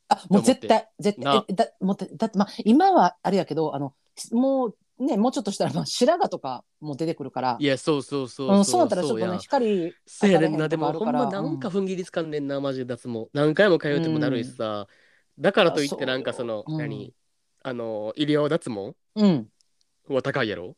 [0.09, 3.95] あ、もう絶対、絶対な、えだ、もうて、だって、まあ、今はあれやけど、あの、
[4.33, 7.57] もう、ね、もうちょっとしたら、まあ、白髪とかも出てくるから。
[7.59, 9.93] いや、そうそうそううん、そそううなったら、ちょっとね、光。
[10.07, 13.29] せやねんな、でもほんまなんか踏ん切りつかんねんな、マジで脱毛。
[13.33, 14.87] 何回も通ってもだるいしさ。
[15.39, 17.13] だからといってなんかその、う何？
[17.65, 18.95] あの、医療脱毛？
[19.17, 19.49] うん。
[20.09, 20.77] は高いやろ？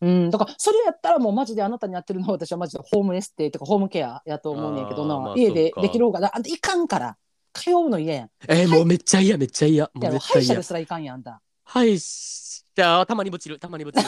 [0.00, 7.16] うん、だから、それやったら、もうマジであなたにやってるのは、私はマジでホームエステとか、ホームケアやと思うねんけどな、まあ家でできる方が、あんたいかんから。
[7.52, 8.30] 通うの嫌やん。
[8.48, 9.90] えーもうめっちゃ嫌、めっちゃ嫌。
[9.92, 10.62] もいうやろ絶対嫌歯医者で。
[10.62, 11.40] すらいかんやん、あんた。
[11.64, 14.04] 歯医者はたまにぶちる、たまにぶちる。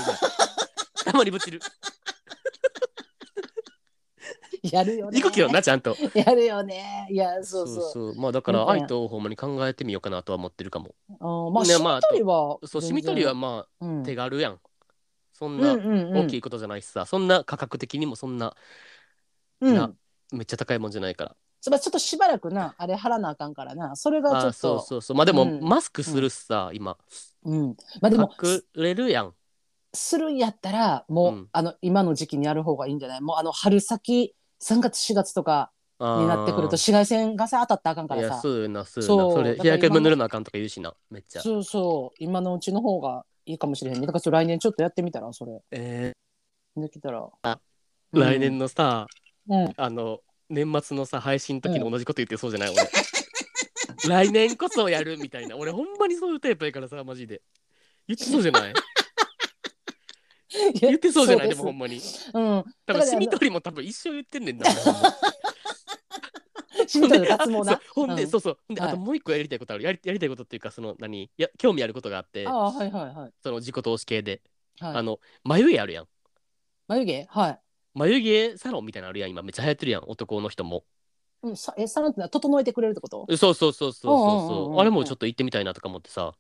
[1.04, 1.60] たまにぶちる。
[4.62, 5.20] やるよね。
[5.20, 5.96] 行くけどな、ちゃんと。
[6.14, 7.08] やるよね。
[7.10, 8.14] いや、そうそう。
[8.16, 10.94] まあだから愛とほんまに考えてみようかなとは思ってるかも。
[11.08, 12.58] うん、まあ、ねまあしみは。
[12.64, 14.60] そう、しみ取りはま全然、あ手軽やん。
[15.32, 15.86] そんうん、うなんうん
[16.16, 16.26] うん。
[16.26, 18.54] 大きいことじゃないしさ、そんな価格的にもそんな
[19.60, 19.92] うんな
[20.32, 21.36] めっちゃ高いもんじゃないから。
[21.60, 26.96] ちょっとしばらくなあれ貼らなあかんからなそれがちょっとあそうそうそうまあでも、うんマスクするしさ、今
[27.44, 29.34] うん、まあでも隠れるやん。
[29.94, 31.48] するんやったらもう、うん。
[31.52, 33.20] あの今の時期にやる方がいいんじゃない？
[33.20, 35.70] もうあの春先3月4月とか
[36.00, 39.28] になってくると紫外線がさ当たったらあかんかいやらさそうやなそうやそう。
[39.28, 41.42] なそれだから日焼け止め塗るなあかんとか言うしなめっちゃ。
[41.42, 42.16] そうそう。
[42.18, 44.06] 今のうちの方がいいかもしれへんね。
[44.06, 45.60] だから来年ちょっとやってみたらそれ。
[45.72, 46.12] え
[46.76, 47.28] できたら。
[47.42, 47.58] あ
[48.12, 48.20] うん。
[48.22, 49.06] 来年のさ、
[49.48, 49.72] うん。
[49.76, 52.78] あの年末のさ配信の時の同じこと言ってそうじゃない、俺
[54.08, 55.56] 来年こそやるみたいな。
[55.56, 57.42] 俺ほんまにそういうタイプやからさマジで。
[58.06, 58.72] 言ってそうじゃない？
[60.80, 61.48] 言ってそうじゃない？
[61.48, 61.96] でもほんまに。
[61.96, 62.02] うん。
[62.32, 64.66] 多だから分しみ取りも多分一生言ってんねんな。
[66.86, 67.80] しみ取りの脱毛な。
[67.94, 68.58] ほんで、うんそうそう。
[68.74, 69.84] で、はいあともう一個やりたいことある。
[69.84, 71.22] やりやりたいことっていうかその何？
[71.24, 72.46] いや興味あることがあって。
[72.46, 73.32] ああはいはいはい。
[73.42, 74.42] その自己投資系で、
[74.80, 74.96] はい。
[74.96, 76.08] あの眉毛あるやん。
[76.88, 77.26] 眉毛？
[77.30, 77.60] はい。
[77.94, 79.30] 眉毛サロンみたいなのあるやん。
[79.30, 80.04] 今めっちゃ流行ってるやん。
[80.06, 80.84] 男の人も
[81.42, 83.26] うんさえサロンってのは整えてくれるってこと？
[83.28, 84.14] えそうそうそうそうそう。
[84.14, 86.32] うんうんうんうんそうあれもちょっと行ってみたいなとか思ってさ。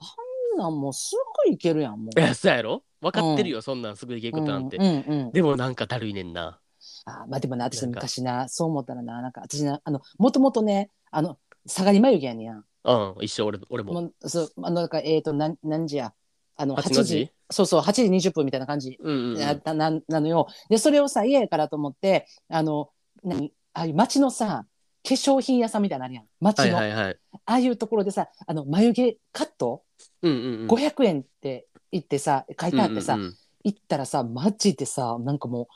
[0.00, 1.16] そんなんもうす
[1.46, 2.20] ぐいけるやんもう。
[2.20, 2.82] いやそうやろ？
[3.00, 6.58] 分かってるよ、そんなんすぐ行けることなんて、うんうんうんでもなんかだるいねんな。
[7.06, 7.76] あまあでもなんか。
[7.86, 12.46] 昔なそう思ったらななんか私なあのもともとねあの下がり眉毛やねん。
[12.46, 13.92] やんうん一緒俺俺も。
[13.92, 16.14] もうそうあのなんかえっ、となん何時や？
[16.56, 17.04] あの8 8の時。
[17.04, 18.96] 字そうそう8時20分みたいな感じ。
[19.00, 19.38] うんうんうん。
[19.38, 20.46] なななのよ。
[20.70, 22.90] でそれをさ家やからと思ってあの
[23.22, 23.52] 何？
[23.74, 24.66] ああいう街のさ
[25.06, 26.24] 化粧品屋さんみたいなのあるやん。
[26.40, 27.16] 街の、はいはいはい。
[27.32, 29.82] ああいうところでさあの眉毛カット？
[30.22, 30.68] うんうんうん。
[30.68, 33.36] 500円って言ってさ書いてあってさ、うんうんうん。
[33.64, 35.66] 行ったらさマジでさなんかもう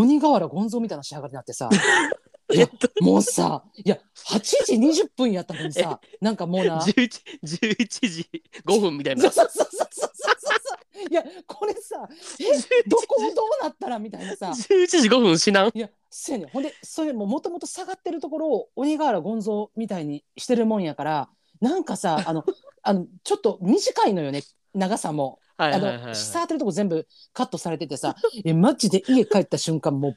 [0.00, 1.70] 鬼瓦権蔵みたいな仕上がりになってさ
[2.52, 2.88] いやえっと？
[3.02, 3.98] もうさいや
[4.28, 9.22] 8時20分やったのにさなんかもうなそう11 11時5分みたいな。
[9.22, 10.74] そうそうそうそうそうそ
[11.06, 12.06] ういやこれさ
[12.40, 14.50] えどこをどうなったらみたいなさ。
[14.50, 15.72] 11時5分しなん？
[15.74, 16.48] いやそうやねん。
[16.48, 21.28] ほんでそれももともと下がってるところを鬼瓦権蔵みたいにしてるもんやから
[21.60, 22.44] なんかさ あの
[22.82, 24.44] あのちょっと短いのよね
[24.74, 25.40] 長さも。
[25.56, 26.06] あはいはいはいはい。
[26.06, 30.10] の下当てるとこ全部カットされててさえマジで家帰った瞬間も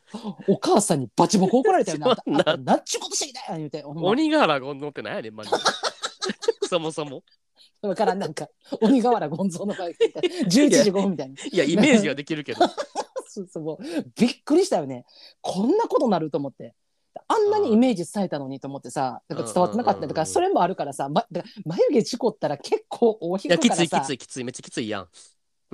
[0.48, 2.16] うお母さんにバチボコ怒られたよな。
[2.28, 2.41] な。
[2.41, 5.58] ああなんちゅうことしてきたやん言うて鬼瓦ゴンノって何やねんマジで。
[6.70, 7.24] そもそも。
[7.82, 8.48] わからんなんか
[8.82, 10.50] 鬼瓦ゴンゾーの場合みたいな11
[10.84, 12.66] 時5分みたいないやイメージはできるけど
[13.46, 13.84] そうもう
[14.16, 15.06] びっくりしたよね。
[15.42, 16.74] こんなことなると思って。
[17.28, 25.08] あんなにイメージ伝えたのにと思ってさなんか伝わってなかったりとかそれもあるからさ、ま、だから眉毛事故ったら結構大引いやきついきついきついめっちゃきついやん。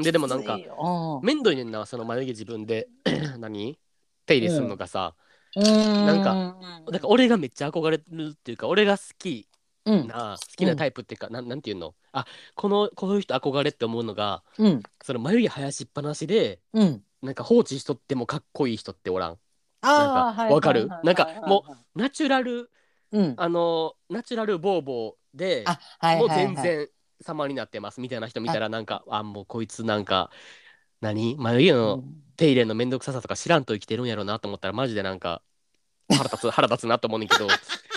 [0.01, 1.71] ででもなんかきついねん。
[1.71, 2.87] なその眉毛自分で
[3.37, 3.77] 何？
[4.25, 5.15] 手入れするのがさ、
[5.55, 5.63] うん。
[5.63, 6.57] なんか
[6.89, 9.47] だから俺がめっちゃ憧れるっていうか俺が好き
[9.85, 10.07] うん。
[10.07, 11.93] な好きなタイプっていうか、なんなんていうの？
[12.13, 14.81] あこのこういう人憧れって思うのがうん。
[15.03, 19.37] その眉毛生やしっぱなしでうんなんか放置しとってもかっこいい人っておらん？
[19.81, 20.89] ああなんかわかる？
[21.03, 22.69] なんかもうナチュラル
[23.11, 23.33] うん。
[23.37, 26.45] あのナチュラルボーボーであはいもうはい。
[26.45, 26.87] はい全然
[27.21, 28.01] 様になってます。
[28.01, 30.29] みたいな人見たらなんかあもうこいつなんか
[30.99, 31.37] 何？
[31.37, 32.03] 眉毛の
[32.35, 35.41] 手入れのめんどくささとか知らんと生きてるんやろうなと思ったらマジでなんか
[36.09, 37.47] 腹立つ 腹立つなと思うねんけど。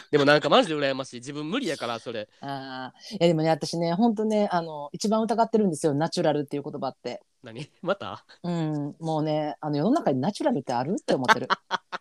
[0.09, 1.16] でもなんかマジで羨ましい。
[1.16, 2.29] 自分無理やからそれ。
[2.41, 7.22] ああいやでもね私ね本当ねあの一番疑ってるんですよナチュラルっていう言葉って。
[7.47, 7.70] 何？
[7.82, 8.24] また？
[8.42, 11.49] うん、もうねあの世の中にナチュラルってあるって思ってる。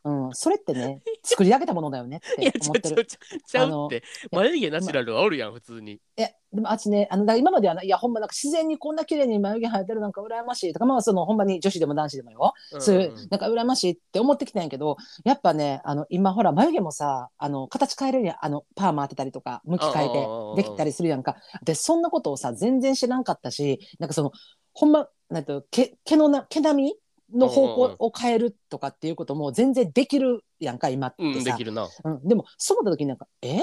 [0.03, 3.05] うん、それってね作り上げたものだよねっ いやて思ってる。
[3.05, 3.17] ちょ
[3.47, 4.03] ちゃあのうって。
[4.31, 5.99] 眉毛ナチュラルはおるやん普通に。
[6.17, 21.35] えでもあっちねあのだから今まではないやほんまなんか自然にこんな綺麗に眉毛生えてるなんか羨ましいとかまあそのほんまに女子でも男子でもよ、そういうなんか羨ましいって思ってきたんやけどやっぱねあの今ほら眉毛もさあの形変えれるやんあのパーマ当てたりとか向き変えてできたりするやんか。
[21.63, 24.31] でそんなことをさ全然知らんかったしなんかその
[24.73, 26.93] ほんまなんていうの毛毛のな毛並み
[27.33, 31.87] の方向を変えるとかっていうことも全然できるやんか今ってうんでさ、きるな。
[32.03, 33.61] うん、でもそう思った時になんかえ？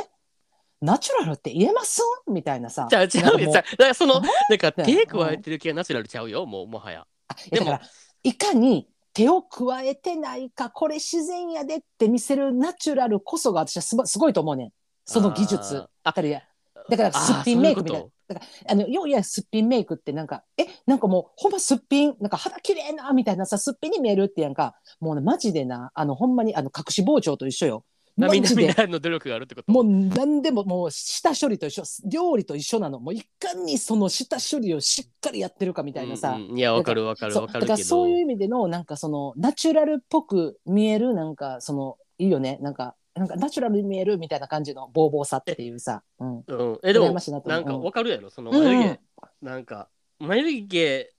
[0.81, 2.03] ナチュラルって言えます？
[2.29, 2.89] みたいなさ。
[2.91, 3.25] ちゃうちゃう。
[3.25, 3.47] なんかもう。
[3.47, 4.85] よだからそのなんかうん。
[4.85, 7.07] 手加えてる系はナチュラルちゃうよもうもはや。
[7.29, 7.81] あいやだから
[8.25, 14.71] いかに手を加えてないかこれ自然やでって見せるナチュラルこそが私はすごすごいと思うねん。
[15.05, 15.77] その技術。
[15.79, 16.43] ああたりや
[16.89, 18.07] だからすっぴんメイクみたいな。
[18.29, 24.75] だからあのよういやすっぴんメイクってなんかえなんかもうほんますっぴんなんか肌綺麗なみたいなさすっぴんに見えるってやんか。
[25.01, 27.85] もうねマジでなあのほんまにあの隠し包丁と一緒よ。
[28.15, 28.75] みなジで。
[28.89, 29.73] の努力があるってこと？
[29.73, 31.83] もう何でももう下処理と一緒。
[32.05, 33.01] 料理と一緒なの。
[33.01, 37.89] もういかにその下処理をしっかりやってるかみたいなさ、うんうんいやわかるわかるそうだからわかるけど。
[37.89, 42.59] そういう意味でのなんかそのナチュラルっぽく見えるなんかそのいいよね。
[42.61, 48.65] なんかなんかナチュラルに見えるみたいな感じのボーボーさっていうさ、うん、うん、えでもなんなかわかるやろそのうん。
[48.65, 49.01] 眉毛、
[49.43, 49.89] なんか
[50.19, 51.13] 眉毛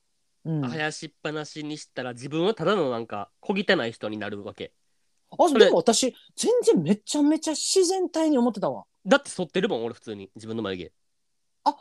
[0.46, 4.74] うん、生やしっぱなしにしたら自分はただのなんか小汚い人になるわけ。
[5.32, 8.84] あでも私全然めちゃめちゃ自然体に思ってたわ。
[9.06, 10.30] だって剃ってるもん俺普通に。
[10.36, 10.92] 自分の眉毛。
[11.64, 11.76] あ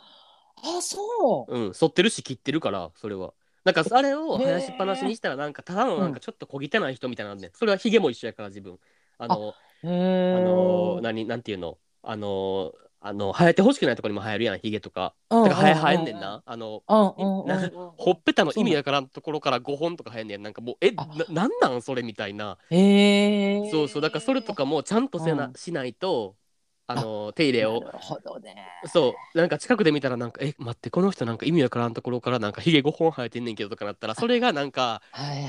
[0.81, 1.53] そう。
[1.53, 3.35] うん剃ってるし切ってるからそれは。
[3.65, 8.79] なんかあれを生やしっぱなしにしたらなんかただのなんかちょっと小汚い人みたいなんで、それはヒゲも一緒やから自分。
[9.19, 9.53] あのへ
[9.85, 11.79] あえの何なんていうの？
[12.03, 12.73] あの
[13.05, 15.15] あの生えてほしくないところにも生えるやんヒゲとか。
[15.29, 16.43] だから生え生えんねんな。
[16.47, 17.47] あのうんうんうん。
[17.49, 20.43] なほっぺたの意味やからんところから5本とか生えんねん。
[20.43, 21.33] なんかもうえなあ。
[21.33, 22.59] なんなんそれみたいな。
[22.71, 25.55] へえそうそうだからそれとかもちゃんとせな、うん。
[25.55, 26.37] しないと
[26.87, 27.81] あの手入れを。
[27.81, 28.55] なるほどね。
[28.87, 29.39] そう。
[29.39, 35.03] なんか近くで見たらなんかえ待ってこの人なんか意味わからんところからなんかヒゲ5本生えてんねんけどとかなったらそれがなんか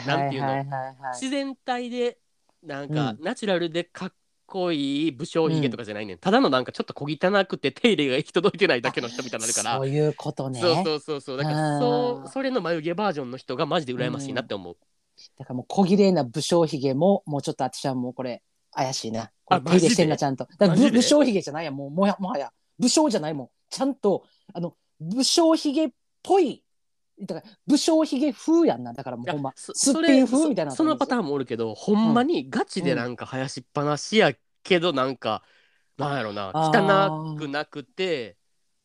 [0.08, 0.66] なんていうの？
[1.14, 2.18] 自然体で
[2.64, 4.14] なんかうナチュラルでかっ
[4.46, 9.78] こいい武将ヒゲとかじゃないねん、ただのなんかちょっと小汚くて手入れが行き届いてないだけの人みたいになるから。
[9.78, 10.60] そういうことね。
[10.60, 11.22] そうそうそう。
[11.22, 14.78] そうだからそうそれの眉毛バージョンの人がマジで羨ましいなって思う、
[15.38, 18.42] だからもう小綺麗な武将髭ももうちょっと私はもうこれ
[18.72, 19.32] 怪しいな。
[19.46, 20.48] これあ手入れしてんなちゃんと。
[20.58, 22.52] だから武将髭じゃないやもうもやもはや。
[22.80, 23.50] 武将じゃないもん。
[23.70, 25.90] ちゃんとあの武将髭っ
[26.22, 26.63] ぽい
[27.22, 28.94] だから武将髭風やんな。
[28.94, 34.34] だからもうほんまそすっぴん風みたいなそそのパターンもおるけどほんまにガチでなんか生やしっぱなしや
[34.64, 35.44] けどなんか、
[35.98, 38.38] なんやろな汚くなくて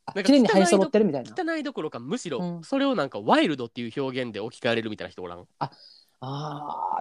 [0.07, 1.35] なんか綺麗に生え揃ってるみたいな。
[1.37, 2.65] 汚いどころかむしろうん。
[2.65, 5.71] それをなんかワイルドっていう表現で置き換えれるみたいな人おらん、あ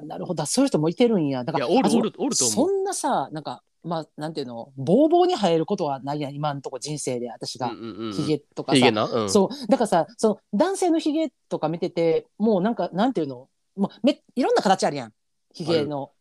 [0.01, 0.45] ーなるほど。
[0.45, 1.43] そういう人もいてるんや。
[1.43, 2.67] だからいやおるおるおると思う。
[2.67, 7.71] そんなさなんかまあなんていうのボーボーに生えることはないやん今のとこ人生で私が。
[7.71, 9.67] うんうんうんヒゲとかさ、うん、そう。
[9.67, 15.13] だからさその男性のヒゲとか見ててもうなんかなんていうのもうめいろんな形あるやん。
[15.53, 16.11] ヒゲの。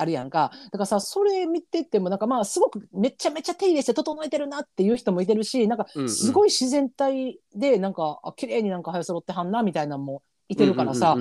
[0.00, 0.52] あるやんか。
[0.66, 6.08] だからさそれ見ててもなんかまあすごくめちゃめちゃ手入れして整えてるなっていう人もいてるしなんかうんうん。
[6.08, 11.16] すごい自然体でなんかあ綺麗になんか生え揃ってはんなみたいなのもいてるからさ。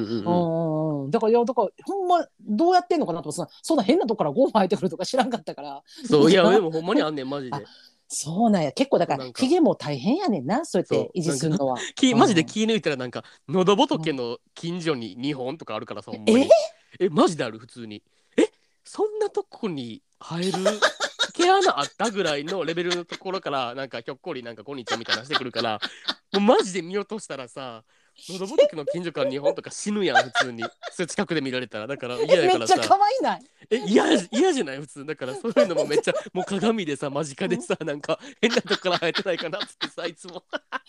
[1.09, 5.82] だからいやだからほんまどうやってんのかなと思ってそんなそんな変なとこからゴー生えてくるとか知らんかったから。
[6.05, 7.55] そういやでもほんまにあんねんマジで。
[7.55, 7.61] あ
[8.09, 8.71] そうなんや。
[8.71, 9.41] 結構だからなんか。
[9.41, 11.78] ヒゲも大変やねんなそうやって維持するのは。
[11.95, 12.19] 気うん。
[12.19, 16.47] マジで気抜いたらなんか喉仏の近所に2本とかあるからさえ？
[16.99, 17.59] えマジである？
[17.59, 18.01] 普通に。
[18.38, 18.49] え？
[18.84, 20.53] そんなとこに生える
[21.34, 25.80] 毛穴あったぐらいのレベルのところからなんかひょっこりなんかこんにちはみたいなのしてくるから
[26.34, 27.84] もうマジで見落としたらさ
[28.30, 30.63] 喉仏の近所から2本とか死ぬやん普通に。
[30.91, 31.88] それ近くで見られたら。
[31.88, 33.41] だから嫌やめっちゃからさ可愛いない？
[33.70, 34.80] え嫌じ嫌じゃない？
[34.80, 35.05] 普通。
[35.05, 40.43] だからそういうのもめっちゃもう鏡でさ間近でさなんか変なとこから生えてないかなっつってさいつも。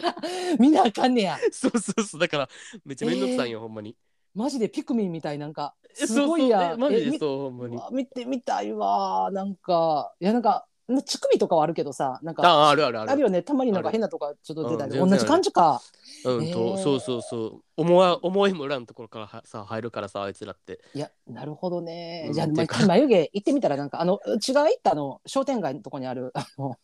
[0.59, 1.39] 見なあかんねや。
[1.53, 2.21] そうそうそう。
[2.21, 2.49] だから
[2.85, 3.97] めっちゃめんどくさいよ、ほんまに。
[4.35, 7.81] マジでピクミンみたいなんかえすごいやそうそうえマジでそうほんまに。
[7.93, 13.11] 見てみたいわなんかいやなんか乳首とかはあるけどさなんかああるあるある。
[13.11, 13.43] あるよね。
[13.43, 15.83] たまになんか変なとこちょっと出たり、うん同じ感じか。
[16.25, 16.83] うんと、えー。
[16.83, 17.63] そうそうそう。
[17.77, 20.81] 思わ思いもよらんところからはさ入るからさあいつらって。
[20.95, 24.39] いやなるほどね、うんじゃあ眉毛行ってみたらなんかあのう？
[24.39, 26.79] ちが行ったあの商店街のとこにあるあの化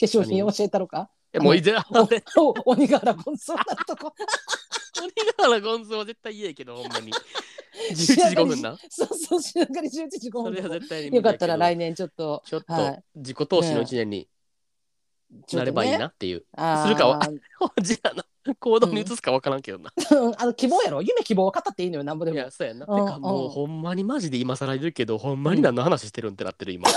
[0.00, 1.08] 粧品教えたろか？
[1.32, 1.78] えもういずれ
[2.64, 4.14] 鬼柄ゴンソーなとこ。
[5.02, 7.12] 鬼瓦ゴンゾ は絶対嫌やけどほんまに。
[7.90, 8.76] 11時5分な。
[8.88, 13.04] そうそう仕上がり11時5それは分絶対によかったら来年年ちょっとちょっとはい。
[13.16, 14.28] 自己投資の一年に
[15.52, 16.82] なればいいなっていう、あー。
[16.84, 17.20] するかは
[17.82, 18.24] じゃあな。
[18.60, 19.92] 行動に移すかわからんけどな、
[20.38, 21.02] あの希望やろ？
[21.02, 22.38] 夢希望は語っていいのよなんぼでも。
[22.38, 23.04] いやそうやな、うん。
[23.04, 23.50] てかもううん。
[23.50, 26.88] ほんまにマジで今更いるけどほんまに何の話してるんってなってる今。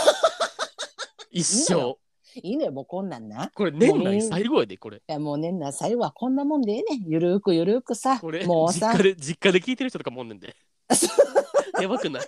[1.30, 1.98] 一生
[2.36, 3.46] いいのよもうこんなんな。
[3.46, 5.02] いこれ年内最後やでこれ。
[5.08, 7.08] やもう年内最後はこんなもんでええねん。
[7.08, 8.20] ゆるーくゆるーくさ。
[8.20, 10.56] これもうさ実家で実家で聞いてる人とかもおんねんで。
[11.82, 12.24] やばくない？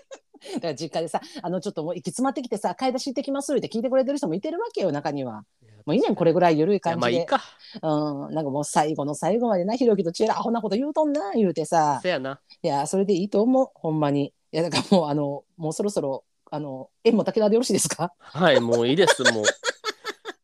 [0.56, 5.44] だから実家でさあのちょっともう行き詰まってきてさ買い出し行ってきますって聞いてくれてる人もいてるわけよ中には。
[5.86, 7.00] もういいねんこれぐらいゆるい感じで。
[7.02, 7.42] まあいいか。
[7.82, 8.34] うん。
[8.34, 12.00] なんかもう最後の最後までなひろきとちえらアホなこと言うとんな言うてさ。
[12.02, 12.40] せやな。
[12.62, 14.34] いやそれでいいと思うほんまに。
[14.54, 18.14] いやだからもうあのもうそろそろあの縁も武田でよろしいですか？
[18.20, 19.44] はいもういいですもう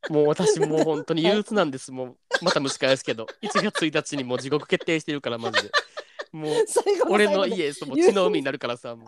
[0.10, 1.92] もう私もう本当に 憂鬱なんです。
[1.92, 3.28] もうまた蒸し返すけど。
[3.42, 5.72] 1月1日にもう地獄決定してるからマジで。
[6.32, 6.54] もう
[7.10, 9.06] 俺の家そうもう血の海になるからさもう。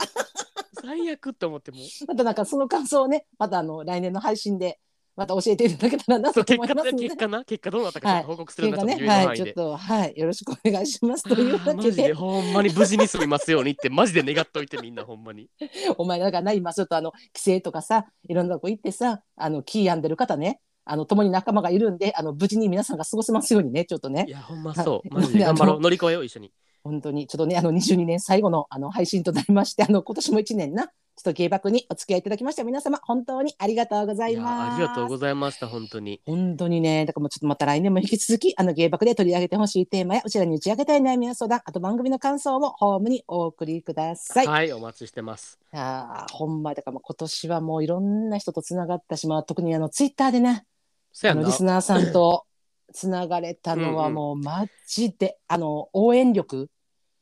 [0.82, 2.06] 最悪って思ってもう。
[2.08, 4.80] またなんかその感想をねまたあの来年の配信で
[5.16, 9.28] また教えていただけたらなとそう結果思います結果な結果どうなったか報告する結果ねなちょっと言える範囲で。
[9.28, 11.24] はいちょっとはいよろしくお願いします。
[11.24, 12.14] というわけで。
[12.14, 15.49] ほんまに無事に済みますようにってマジで願っといてみんなほんまに。
[15.97, 24.25] お前だからな今ちょっとあの帰省とかさいろんなとこ行ってさあの気病んでる方ねあの共に仲間がいるんであの無事に皆さんが過ごせますようにねちょっとね。
[24.27, 25.15] いやほんまそう。
[25.15, 25.23] はい。
[25.23, 25.39] マジで。
[25.45, 25.79] 頑張ろう。
[25.79, 26.51] 乗り越えよう一緒に。
[26.84, 27.27] 本当に。
[27.27, 30.91] ちょっとねあの22年最後のあの配信となりましてあの今年も1年な
[31.24, 34.76] と芸爆にお付き合いいただきました皆様本当にありがとうございます。
[34.76, 44.47] ありがとうございました本当に本当にね、だからもうちょっとまた来年も引き続き、あの芸爆で取り上げてほしいテーマや、うちらに打ち明けたい悩みや相談、あと番組の感想もホームにお送りください。
[44.47, 50.65] はいお待ちしてますあーほんまだからもう今年はもういろんな人とつながったし、まあ、特にあのツイッターでね、あ
[51.11, 52.45] そやなのリスナーさんと
[52.93, 56.69] つながれたのはうんうんもうマジで、あの応援力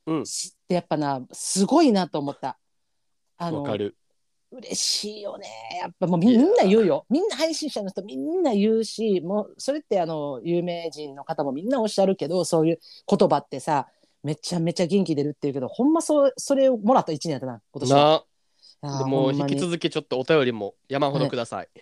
[0.06, 0.24] うんっ
[0.68, 2.59] てやっぱなすごいなと思った。
[3.40, 3.96] あのわかる。
[4.52, 5.48] 嬉しいよね。
[5.80, 7.06] やっぱもうみんな言うよ。
[7.08, 13.86] みんな配信者の人みんな言うしもうそれってあの有名人の方もみんなおっしゃるけどそういう言葉ってさ
[14.22, 18.24] めちゃめちゃ元気出るっていうけどほんまそうそれをもらった一年やったな今年は。
[18.82, 18.98] な。
[18.98, 21.68] でも引き続きちょっとお便りも山ほどください、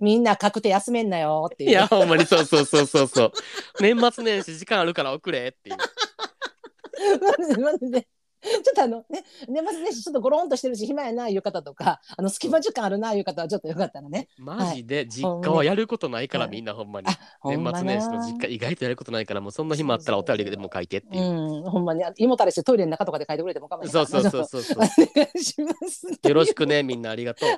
[0.00, 1.70] みんな確定休めんなよっていう。
[1.70, 2.26] いやほんまに。
[2.26, 3.32] そうそうそうそうそう。
[3.80, 5.76] 年末年始時間あるから送れっていう。
[7.62, 8.08] マジでで
[8.42, 14.28] ちょっとあのね年末年始ちょっとゴロンとしてるし暇やないう方とかあの隙間時間あるないう方はちょっとよかったらね。
[14.38, 17.06] マジで実家はやることないから、はいみんなほんまに、
[17.44, 24.44] 年末年始の実家意外とやることないからもうそんな暇あったらお便りでも書いてっていう、うんほんまにあ胃もたれしてトイレの中とかで書いてくれても構いそうそうそうう。
[24.46, 26.06] そうそうお願いします。
[26.26, 27.48] よろしくねみんなありがとう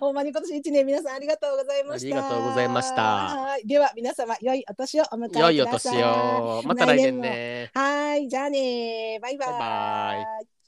[0.00, 2.16] ほんまに今年一年皆さんありがとうございました。
[2.18, 5.56] ありがとうございましたはい、では皆様良いお年をお迎えください。
[5.56, 9.48] 良いお年をまた来年ねはい、じゃあねバイバイ。
[9.48, 10.59] バイバイ Bye.